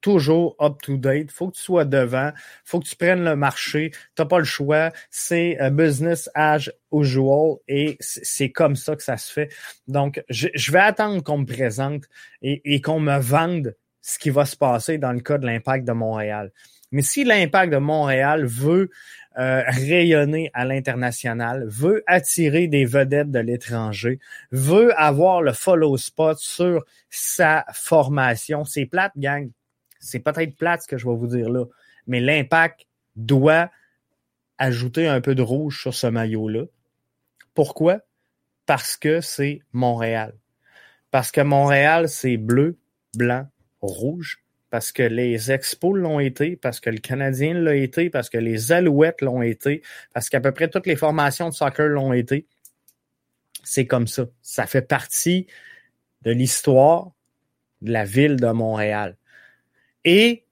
toujours 0.00 0.56
up-to-date, 0.60 1.30
faut 1.30 1.48
que 1.48 1.56
tu 1.56 1.62
sois 1.62 1.84
devant, 1.84 2.32
faut 2.64 2.80
que 2.80 2.88
tu 2.88 2.96
prennes 2.96 3.22
le 3.22 3.36
marché, 3.36 3.92
t'as 4.16 4.24
pas 4.24 4.38
le 4.38 4.44
choix, 4.44 4.90
c'est 5.10 5.58
business 5.70 6.28
as 6.34 6.68
usual 6.90 7.58
et 7.68 7.98
c'est 8.00 8.50
comme 8.50 8.74
ça 8.74 8.96
que 8.96 9.02
ça 9.04 9.16
se 9.16 9.32
fait. 9.32 9.48
Donc, 9.86 10.24
je, 10.28 10.72
vais 10.72 10.80
attendre 10.80 11.22
qu'on 11.22 11.38
me 11.38 11.46
présente 11.46 12.02
et, 12.42 12.60
et 12.64 12.80
qu'on 12.80 12.98
me 12.98 13.20
vende 13.20 13.76
ce 14.02 14.18
qui 14.18 14.30
va 14.30 14.44
se 14.44 14.56
passer 14.56 14.98
dans 14.98 15.12
le 15.12 15.20
cas 15.20 15.38
de 15.38 15.46
l'impact 15.46 15.86
de 15.86 15.92
Montréal. 15.92 16.50
Mais 16.92 17.02
si 17.02 17.24
l'impact 17.24 17.72
de 17.72 17.78
Montréal 17.78 18.44
veut 18.46 18.90
euh, 19.38 19.62
rayonner 19.66 20.50
à 20.54 20.64
l'international, 20.64 21.64
veut 21.68 22.02
attirer 22.06 22.66
des 22.66 22.84
vedettes 22.84 23.30
de 23.30 23.38
l'étranger, 23.38 24.18
veut 24.50 24.92
avoir 25.00 25.40
le 25.40 25.52
follow 25.52 25.96
spot 25.96 26.38
sur 26.38 26.84
sa 27.10 27.64
formation. 27.72 28.64
C'est 28.64 28.86
plate, 28.86 29.12
gang. 29.16 29.50
C'est 30.00 30.18
peut-être 30.18 30.56
plate 30.56 30.82
ce 30.82 30.88
que 30.88 30.98
je 30.98 31.06
vais 31.06 31.14
vous 31.14 31.28
dire 31.28 31.48
là, 31.48 31.64
mais 32.06 32.20
l'impact 32.20 32.86
doit 33.14 33.70
ajouter 34.58 35.06
un 35.06 35.20
peu 35.20 35.34
de 35.34 35.42
rouge 35.42 35.80
sur 35.80 35.94
ce 35.94 36.06
maillot-là. 36.06 36.64
Pourquoi? 37.54 38.00
Parce 38.66 38.96
que 38.96 39.20
c'est 39.20 39.60
Montréal. 39.72 40.34
Parce 41.10 41.30
que 41.30 41.40
Montréal, 41.40 42.08
c'est 42.08 42.36
bleu, 42.36 42.78
blanc, 43.14 43.46
rouge 43.80 44.39
parce 44.70 44.92
que 44.92 45.02
les 45.02 45.50
Expos 45.50 45.98
l'ont 45.98 46.20
été, 46.20 46.56
parce 46.56 46.80
que 46.80 46.90
le 46.90 46.98
Canadien 46.98 47.54
l'a 47.54 47.74
été, 47.74 48.08
parce 48.08 48.30
que 48.30 48.38
les 48.38 48.72
Alouettes 48.72 49.20
l'ont 49.20 49.42
été, 49.42 49.82
parce 50.14 50.28
qu'à 50.28 50.40
peu 50.40 50.52
près 50.52 50.68
toutes 50.68 50.86
les 50.86 50.96
formations 50.96 51.48
de 51.48 51.54
soccer 51.54 51.88
l'ont 51.88 52.12
été. 52.12 52.46
C'est 53.64 53.86
comme 53.86 54.06
ça. 54.06 54.26
Ça 54.40 54.66
fait 54.66 54.82
partie 54.82 55.46
de 56.22 56.30
l'histoire 56.30 57.10
de 57.82 57.92
la 57.92 58.04
ville 58.04 58.36
de 58.36 58.46
Montréal. 58.46 59.16
Et 60.04 60.44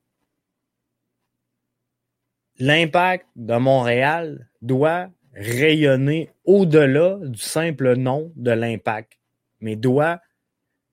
l'impact 2.59 3.27
de 3.37 3.57
Montréal 3.57 4.49
doit 4.61 5.11
rayonner 5.35 6.31
au-delà 6.45 7.19
du 7.23 7.39
simple 7.39 7.95
nom 7.95 8.33
de 8.35 8.51
l'impact, 8.51 9.19
mais 9.61 9.77
doit 9.77 10.21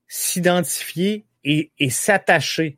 s'identifier 0.07 1.25
et, 1.43 1.71
et 1.79 1.89
s'attacher 1.89 2.77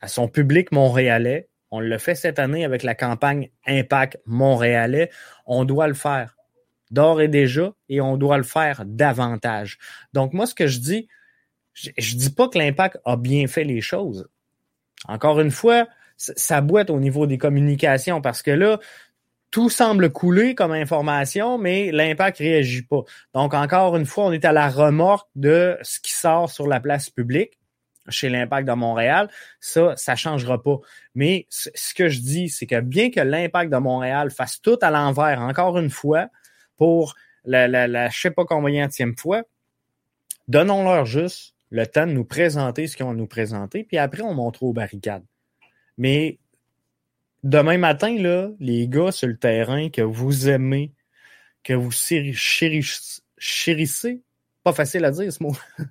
à 0.00 0.08
son 0.08 0.28
public 0.28 0.72
montréalais. 0.72 1.48
On 1.70 1.80
le 1.80 1.98
fait 1.98 2.14
cette 2.14 2.38
année 2.38 2.64
avec 2.64 2.82
la 2.82 2.94
campagne 2.94 3.50
Impact 3.66 4.18
montréalais. 4.26 5.10
On 5.46 5.64
doit 5.64 5.88
le 5.88 5.94
faire 5.94 6.36
d'ores 6.90 7.20
et 7.20 7.28
déjà 7.28 7.72
et 7.88 8.00
on 8.00 8.16
doit 8.16 8.36
le 8.36 8.42
faire 8.42 8.82
davantage. 8.84 9.78
Donc 10.12 10.32
moi, 10.32 10.46
ce 10.46 10.54
que 10.54 10.66
je 10.66 10.78
dis, 10.80 11.08
je, 11.72 11.90
je 11.96 12.16
dis 12.16 12.30
pas 12.30 12.48
que 12.48 12.58
l'impact 12.58 12.98
a 13.04 13.16
bien 13.16 13.46
fait 13.46 13.64
les 13.64 13.80
choses. 13.80 14.28
Encore 15.06 15.40
une 15.40 15.52
fois, 15.52 15.86
ça 16.16 16.60
boite 16.60 16.90
au 16.90 16.98
niveau 16.98 17.26
des 17.26 17.38
communications 17.38 18.20
parce 18.20 18.42
que 18.42 18.50
là, 18.50 18.78
tout 19.50 19.70
semble 19.70 20.10
couler 20.10 20.54
comme 20.54 20.72
information, 20.72 21.58
mais 21.58 21.90
l'impact 21.90 22.38
réagit 22.38 22.82
pas. 22.82 23.02
Donc, 23.34 23.54
encore 23.54 23.96
une 23.96 24.06
fois, 24.06 24.26
on 24.26 24.32
est 24.32 24.44
à 24.44 24.52
la 24.52 24.68
remorque 24.68 25.28
de 25.34 25.76
ce 25.82 25.98
qui 26.00 26.12
sort 26.12 26.50
sur 26.50 26.68
la 26.68 26.80
place 26.80 27.10
publique 27.10 27.58
chez 28.10 28.28
l'Impact 28.28 28.66
de 28.66 28.72
Montréal, 28.72 29.28
ça, 29.60 29.94
ça 29.96 30.16
changera 30.16 30.62
pas. 30.62 30.78
Mais 31.14 31.46
ce 31.50 31.94
que 31.94 32.08
je 32.08 32.20
dis, 32.20 32.48
c'est 32.48 32.66
que 32.66 32.80
bien 32.80 33.10
que 33.10 33.20
l'Impact 33.20 33.72
de 33.72 33.78
Montréal 33.78 34.30
fasse 34.30 34.60
tout 34.60 34.78
à 34.82 34.90
l'envers, 34.90 35.40
encore 35.40 35.78
une 35.78 35.90
fois, 35.90 36.28
pour 36.76 37.14
la, 37.44 37.68
la, 37.68 37.86
la 37.86 38.08
je 38.08 38.20
sais 38.20 38.30
pas 38.30 38.44
combien 38.44 38.88
fois, 39.16 39.42
donnons-leur 40.48 41.06
juste 41.06 41.54
le 41.70 41.86
temps 41.86 42.06
de 42.06 42.12
nous 42.12 42.24
présenter 42.24 42.86
ce 42.86 42.96
qu'ils 42.96 43.06
ont 43.06 43.14
nous 43.14 43.26
présenter, 43.26 43.84
puis 43.84 43.98
après, 43.98 44.22
on 44.22 44.34
montre 44.34 44.64
aux 44.64 44.72
barricades. 44.72 45.24
Mais 45.96 46.38
demain 47.44 47.78
matin, 47.78 48.16
là, 48.18 48.50
les 48.58 48.88
gars 48.88 49.12
sur 49.12 49.28
le 49.28 49.36
terrain 49.36 49.88
que 49.88 50.02
vous 50.02 50.48
aimez, 50.48 50.92
que 51.62 51.72
vous 51.72 51.92
chérissez, 51.92 54.22
pas 54.64 54.72
facile 54.72 55.04
à 55.04 55.10
dire 55.10 55.32
ce 55.32 55.42
mot, 55.42 55.56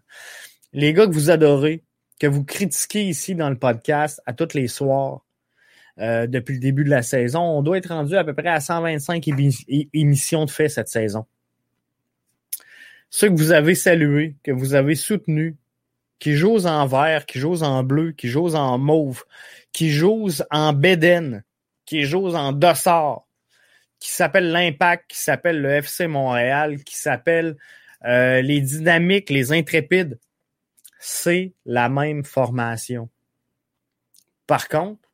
les 0.73 0.93
gars 0.93 1.08
que 1.08 1.13
vous 1.13 1.29
adorez, 1.29 1.84
que 2.19 2.27
vous 2.27 2.43
critiquez 2.43 3.03
ici 3.05 3.34
dans 3.34 3.49
le 3.49 3.58
podcast 3.58 4.21
à 4.25 4.34
tous 4.34 4.53
les 4.53 4.67
soirs 4.67 5.21
euh, 5.99 6.27
depuis 6.27 6.55
le 6.55 6.60
début 6.60 6.84
de 6.84 6.89
la 6.89 7.01
saison. 7.01 7.39
On 7.39 7.62
doit 7.62 7.77
être 7.77 7.89
rendu 7.89 8.15
à 8.15 8.23
peu 8.23 8.34
près 8.34 8.49
à 8.49 8.60
125 8.60 9.25
émissions 9.93 10.45
de 10.45 10.51
fait 10.51 10.69
cette 10.69 10.89
saison. 10.89 11.25
Ceux 13.10 13.29
que 13.29 13.36
vous 13.36 13.51
avez 13.51 13.73
salués, 13.73 14.36
que 14.43 14.51
vous 14.51 14.75
avez 14.75 14.95
soutenus, 14.95 15.55
qui 16.19 16.36
jouent 16.36 16.65
en 16.65 16.86
vert, 16.86 17.25
qui 17.25 17.39
jouent 17.39 17.63
en 17.63 17.82
bleu, 17.84 18.12
qui 18.12 18.27
jouent 18.27 18.53
en 18.53 18.77
mauve, 18.77 19.23
qui 19.71 19.89
jouent 19.89 20.29
en 20.51 20.73
béden, 20.73 21.43
qui 21.86 22.03
jouent 22.03 22.36
en 22.36 22.51
dossard, 22.51 23.23
qui 23.99 24.12
s'appelle 24.12 24.51
l'Impact, 24.51 25.05
qui 25.10 25.17
s'appelle 25.17 25.62
le 25.62 25.69
FC 25.69 26.08
Montréal, 26.08 26.84
qui 26.84 26.97
s'appelle 26.97 27.55
euh, 28.05 28.41
les 28.41 28.62
Dynamiques, 28.62 29.29
les 29.29 29.51
Intrépides 29.53 30.19
c'est 30.99 31.53
la 31.65 31.89
même 31.89 32.23
formation. 32.23 33.09
Par 34.45 34.67
contre, 34.67 35.09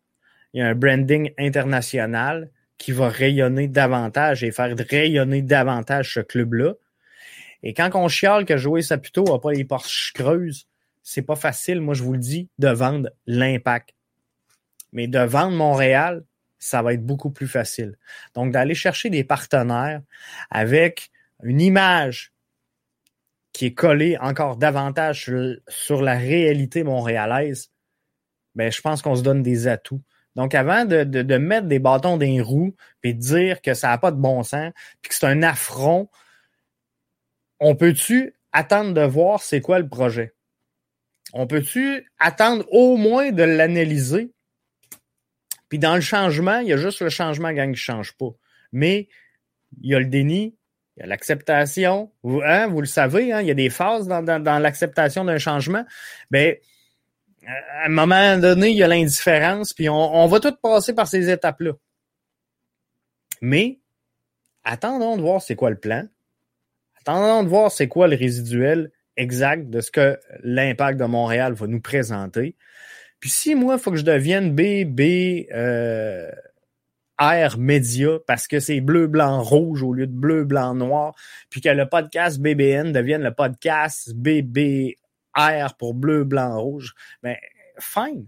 il 0.54 0.60
y 0.60 0.62
a 0.62 0.68
un 0.68 0.76
branding 0.76 1.32
international 1.38 2.50
qui 2.78 2.92
va 2.92 3.08
rayonner 3.08 3.68
davantage 3.68 4.44
et 4.44 4.52
faire 4.52 4.76
rayonner 4.90 5.42
davantage 5.42 6.16
ce 6.16 6.20
club-là. 6.20 6.74
Et 7.64 7.74
quand 7.74 7.90
on 7.96 8.08
chiale 8.08 8.46
que 8.46 8.58
jouer 8.58 8.82
Saputo 8.82 9.24
n'a 9.24 9.40
pas 9.40 9.52
les 9.52 9.64
porches 9.64 10.12
creuses, 10.14 10.68
c'est 11.04 11.22
pas 11.22 11.36
facile, 11.36 11.82
moi 11.82 11.94
je 11.94 12.04
vous 12.04 12.14
le 12.14 12.20
dis, 12.20 12.50
de 12.58 12.70
vendre 12.70 13.10
l'impact. 13.28 13.94
Mais 14.92 15.08
de 15.08 15.20
vendre 15.20 15.56
Montréal, 15.56 16.24
ça 16.58 16.82
va 16.82 16.94
être 16.94 17.06
beaucoup 17.06 17.30
plus 17.30 17.48
facile. 17.48 17.98
Donc 18.34 18.52
d'aller 18.52 18.76
chercher 18.76 19.10
des 19.10 19.24
partenaires 19.24 20.02
avec 20.50 21.12
une 21.44 21.62
image 21.62 22.34
qui 23.58 23.68
est 23.68 23.74
collé 23.74 24.18
encore 24.20 24.58
davantage 24.58 25.32
sur, 25.68 26.02
la 26.02 26.18
réalité 26.18 26.84
montréalaise, 26.84 27.72
ben, 28.56 28.72
je 28.72 28.82
pense 28.82 29.02
qu'on 29.02 29.16
se 29.16 29.24
donne 29.24 29.44
des 29.44 29.68
atouts 29.68 30.02
Donc, 30.36 30.54
avant 30.56 30.86
de, 30.86 31.38
mettre 31.38 31.68
des 31.68 31.80
bâtons 31.80 32.18
dans 32.18 32.26
les 32.26 32.42
roues, 32.42 32.76
puis 33.02 33.14
de 33.14 33.20
dire 33.20 33.62
que 33.62 33.74
ça 33.74 33.90
n'a 33.90 33.98
pas 33.98 34.12
de 34.12 34.18
bon 34.18 34.44
sens, 34.44 34.72
puis 35.02 35.10
que 35.10 35.16
c'est 35.16 35.26
un 35.26 35.42
affront, 35.42 36.10
on 37.60 37.76
peut-tu 37.76 38.36
attendre 38.52 38.94
de 38.94 39.02
voir 39.02 39.42
c'est 39.42 39.62
quoi 39.62 39.80
le 39.80 39.88
projet? 39.88 40.34
On 41.34 41.48
peut-tu 41.48 42.12
attendre 42.20 42.66
au 42.72 42.98
moins 42.98 43.32
de 43.32 43.44
l'analyser? 43.44 44.32
Puis 45.70 45.80
dans 45.80 45.96
le 45.96 46.02
changement, 46.02 46.60
il 46.60 46.68
y 46.68 46.74
a 46.74 46.78
juste 46.78 47.02
le 47.02 47.10
changement, 47.10 47.52
gang, 47.54 47.68
qui 47.68 47.72
ne 47.72 47.76
change 47.76 48.14
pas. 48.14 48.32
Mais 48.72 49.08
il 49.82 49.90
y 49.90 49.96
a 49.96 50.00
le 50.00 50.06
déni, 50.06 50.56
il 50.96 51.02
y 51.02 51.04
a 51.04 51.08
l'acceptation. 51.08 52.12
Vous, 52.24 52.42
hein, 52.46 52.68
le 52.68 52.86
savez, 52.86 53.34
hein, 53.34 53.42
il 53.42 53.48
y 53.48 53.52
a 53.52 53.56
des 53.56 53.70
phases 53.70 54.08
dans, 54.08 54.62
l'acceptation 54.62 55.26
d'un 55.26 55.38
changement. 55.38 55.86
Ben, 56.32 56.56
à 57.46 57.86
un 57.86 57.90
moment 57.90 58.38
donné, 58.38 58.70
il 58.70 58.78
y 58.78 58.84
a 58.84 58.88
l'indifférence, 58.88 59.74
puis 59.74 59.90
on, 59.90 60.26
va 60.28 60.40
tout 60.40 60.56
passer 60.62 60.94
par 60.94 61.08
ces 61.08 61.30
étapes-là. 61.30 61.74
Mais 63.42 63.80
attendons 64.64 65.18
de 65.18 65.22
voir 65.22 65.42
c'est 65.42 65.56
quoi 65.56 65.70
le 65.70 65.78
plan. 65.78 66.08
Attendons 67.00 67.44
de 67.44 67.50
voir 67.50 67.72
c'est 67.72 67.88
quoi 67.88 68.08
le 68.08 68.16
résiduel 68.16 68.92
exact 69.18 69.70
de 69.70 69.82
ce 69.82 69.92
que 69.92 70.20
l'impact 70.44 71.00
de 71.00 71.06
Montréal 71.06 71.54
va 71.54 71.68
nous 71.68 71.82
présenter. 71.82 72.56
Puis 73.20 73.30
si 73.30 73.54
moi, 73.54 73.76
il 73.76 73.80
faut 73.80 73.92
que 73.92 73.98
je 73.98 74.04
devienne 74.04 74.56
BB 74.56 75.48
euh, 75.54 76.32
R 77.20 77.58
Média 77.58 78.20
parce 78.28 78.48
que 78.48 78.60
c'est 78.60 78.82
bleu, 78.82 79.08
blanc, 79.08 79.42
rouge 79.42 79.84
au 79.84 79.94
lieu 79.94 80.08
de 80.08 80.14
bleu, 80.14 80.44
blanc, 80.44 80.76
noir, 80.76 81.16
puis 81.50 81.62
que 81.62 81.70
le 81.70 81.88
podcast 81.88 82.40
BBN 82.40 82.92
devienne 82.92 83.24
le 83.24 83.34
podcast 83.34 84.14
BBR 84.14 85.76
pour 85.78 85.94
bleu, 85.94 86.24
blanc, 86.24 86.60
rouge, 86.62 86.94
ben 87.24 87.36
fine. 87.80 88.28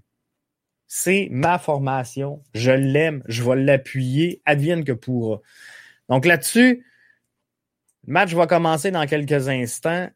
C'est 0.87 1.27
ma 1.31 1.59
formation. 1.59 2.43
Je 2.53 2.71
l'aime. 2.71 3.21
Je 3.27 3.43
vais 3.43 3.57
l'appuyer. 3.57 4.41
Advienne 4.45 4.85
que 4.85 4.93
pourra. 4.93 5.41
Donc 6.07 6.25
là-dessus, 6.25 6.85
le 8.07 8.13
match 8.13 8.33
va 8.33 8.47
commencer 8.47 8.91
dans 8.91 9.05
quelques 9.05 9.49
instants 9.49 10.09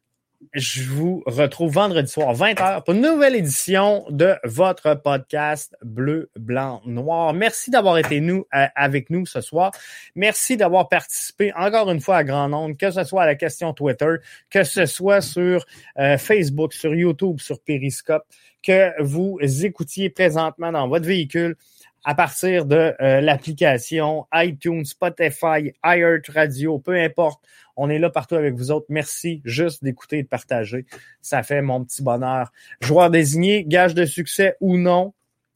je 0.54 0.84
vous 0.84 1.24
retrouve 1.26 1.74
vendredi 1.74 2.12
soir, 2.12 2.34
20h, 2.34 2.84
pour 2.84 2.94
une 2.94 3.02
nouvelle 3.02 3.36
édition 3.36 4.06
de 4.10 4.36
votre 4.44 4.96
podcast 4.96 5.76
Bleu, 5.82 6.30
Blanc, 6.36 6.82
Noir. 6.86 7.34
Merci 7.34 7.72
d'avoir 7.72 7.98
été 7.98 8.20
nous, 8.20 8.46
euh, 8.54 8.66
avec 8.76 9.10
nous 9.10 9.26
ce 9.26 9.42
soir. 9.42 9.72
Merci 10.16 10.58
d'avoir 10.58 10.90
participé 10.90 11.54
encore 11.56 11.90
une 11.90 12.02
fois 12.02 12.18
à 12.18 12.24
grand 12.24 12.50
nombre, 12.50 12.76
que 12.76 12.92
ce 12.92 13.04
soit 13.04 13.24
à 13.24 13.26
la 13.26 13.36
question 13.36 13.74
Twitter, 13.74 14.16
que 14.50 14.64
ce 14.64 14.86
soit 14.86 15.22
sur 15.22 15.66
euh, 16.00 16.18
Facebook, 16.18 16.74
sur 16.74 16.94
YouTube, 16.94 17.40
sur 17.40 17.62
Periscope, 17.62 18.24
que 18.62 19.02
vous 19.02 19.40
écoutiez 19.64 20.10
présentement 20.10 20.72
dans 20.72 20.88
votre 20.88 21.06
véhicule 21.06 21.56
à 22.04 22.16
partir 22.16 22.66
de 22.66 22.94
euh, 23.00 23.22
l'application 23.22 24.26
iTunes, 24.34 24.86
Spotify, 24.86 25.72
iHeart 25.84 26.28
Radio, 26.30 26.80
peu 26.80 26.96
importe. 26.96 27.42
On 27.84 27.90
est 27.90 27.98
là 27.98 28.12
partout 28.12 28.36
avec 28.36 28.54
vous 28.54 28.70
autres. 28.70 28.86
Merci 28.90 29.42
juste 29.44 29.84
d'écouter 29.84 30.20
et 30.20 30.24
de 30.24 30.28
partager. 30.28 30.86
Ça 31.20 31.42
fait 31.42 31.64
mon 31.64 31.84
petit 31.84 32.04
bonheur. 32.04 32.52
Joueur 32.80 33.10
désigné, 33.10 33.66
gage 33.66 33.96
de 33.96 34.06
succès 34.06 34.56
ou 34.60 34.78
non? 34.78 35.16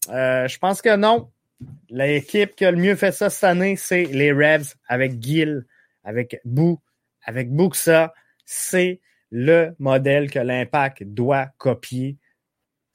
Euh, 0.09 0.47
je 0.47 0.57
pense 0.57 0.81
que 0.81 0.95
non. 0.95 1.29
L'équipe 1.87 2.55
qui 2.55 2.65
a 2.65 2.71
le 2.71 2.77
mieux 2.77 2.95
fait 2.95 3.11
ça 3.11 3.29
cette 3.29 3.43
année, 3.43 3.75
c'est 3.75 4.05
les 4.05 4.31
Revs 4.31 4.73
avec 4.87 5.21
Gill, 5.21 5.67
avec 6.03 6.41
Bou, 6.45 6.79
avec 7.23 7.51
Buxa. 7.51 8.11
C'est 8.43 9.01
le 9.29 9.75
modèle 9.77 10.31
que 10.31 10.39
l'Impact 10.39 11.03
doit 11.03 11.49
copier 11.59 12.17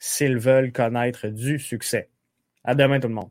s'ils 0.00 0.38
veulent 0.38 0.72
connaître 0.72 1.28
du 1.28 1.60
succès. 1.60 2.08
À 2.64 2.74
demain 2.74 2.98
tout 2.98 3.06
le 3.06 3.14
monde. 3.14 3.30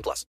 18 0.01 0.03
plus. 0.03 0.25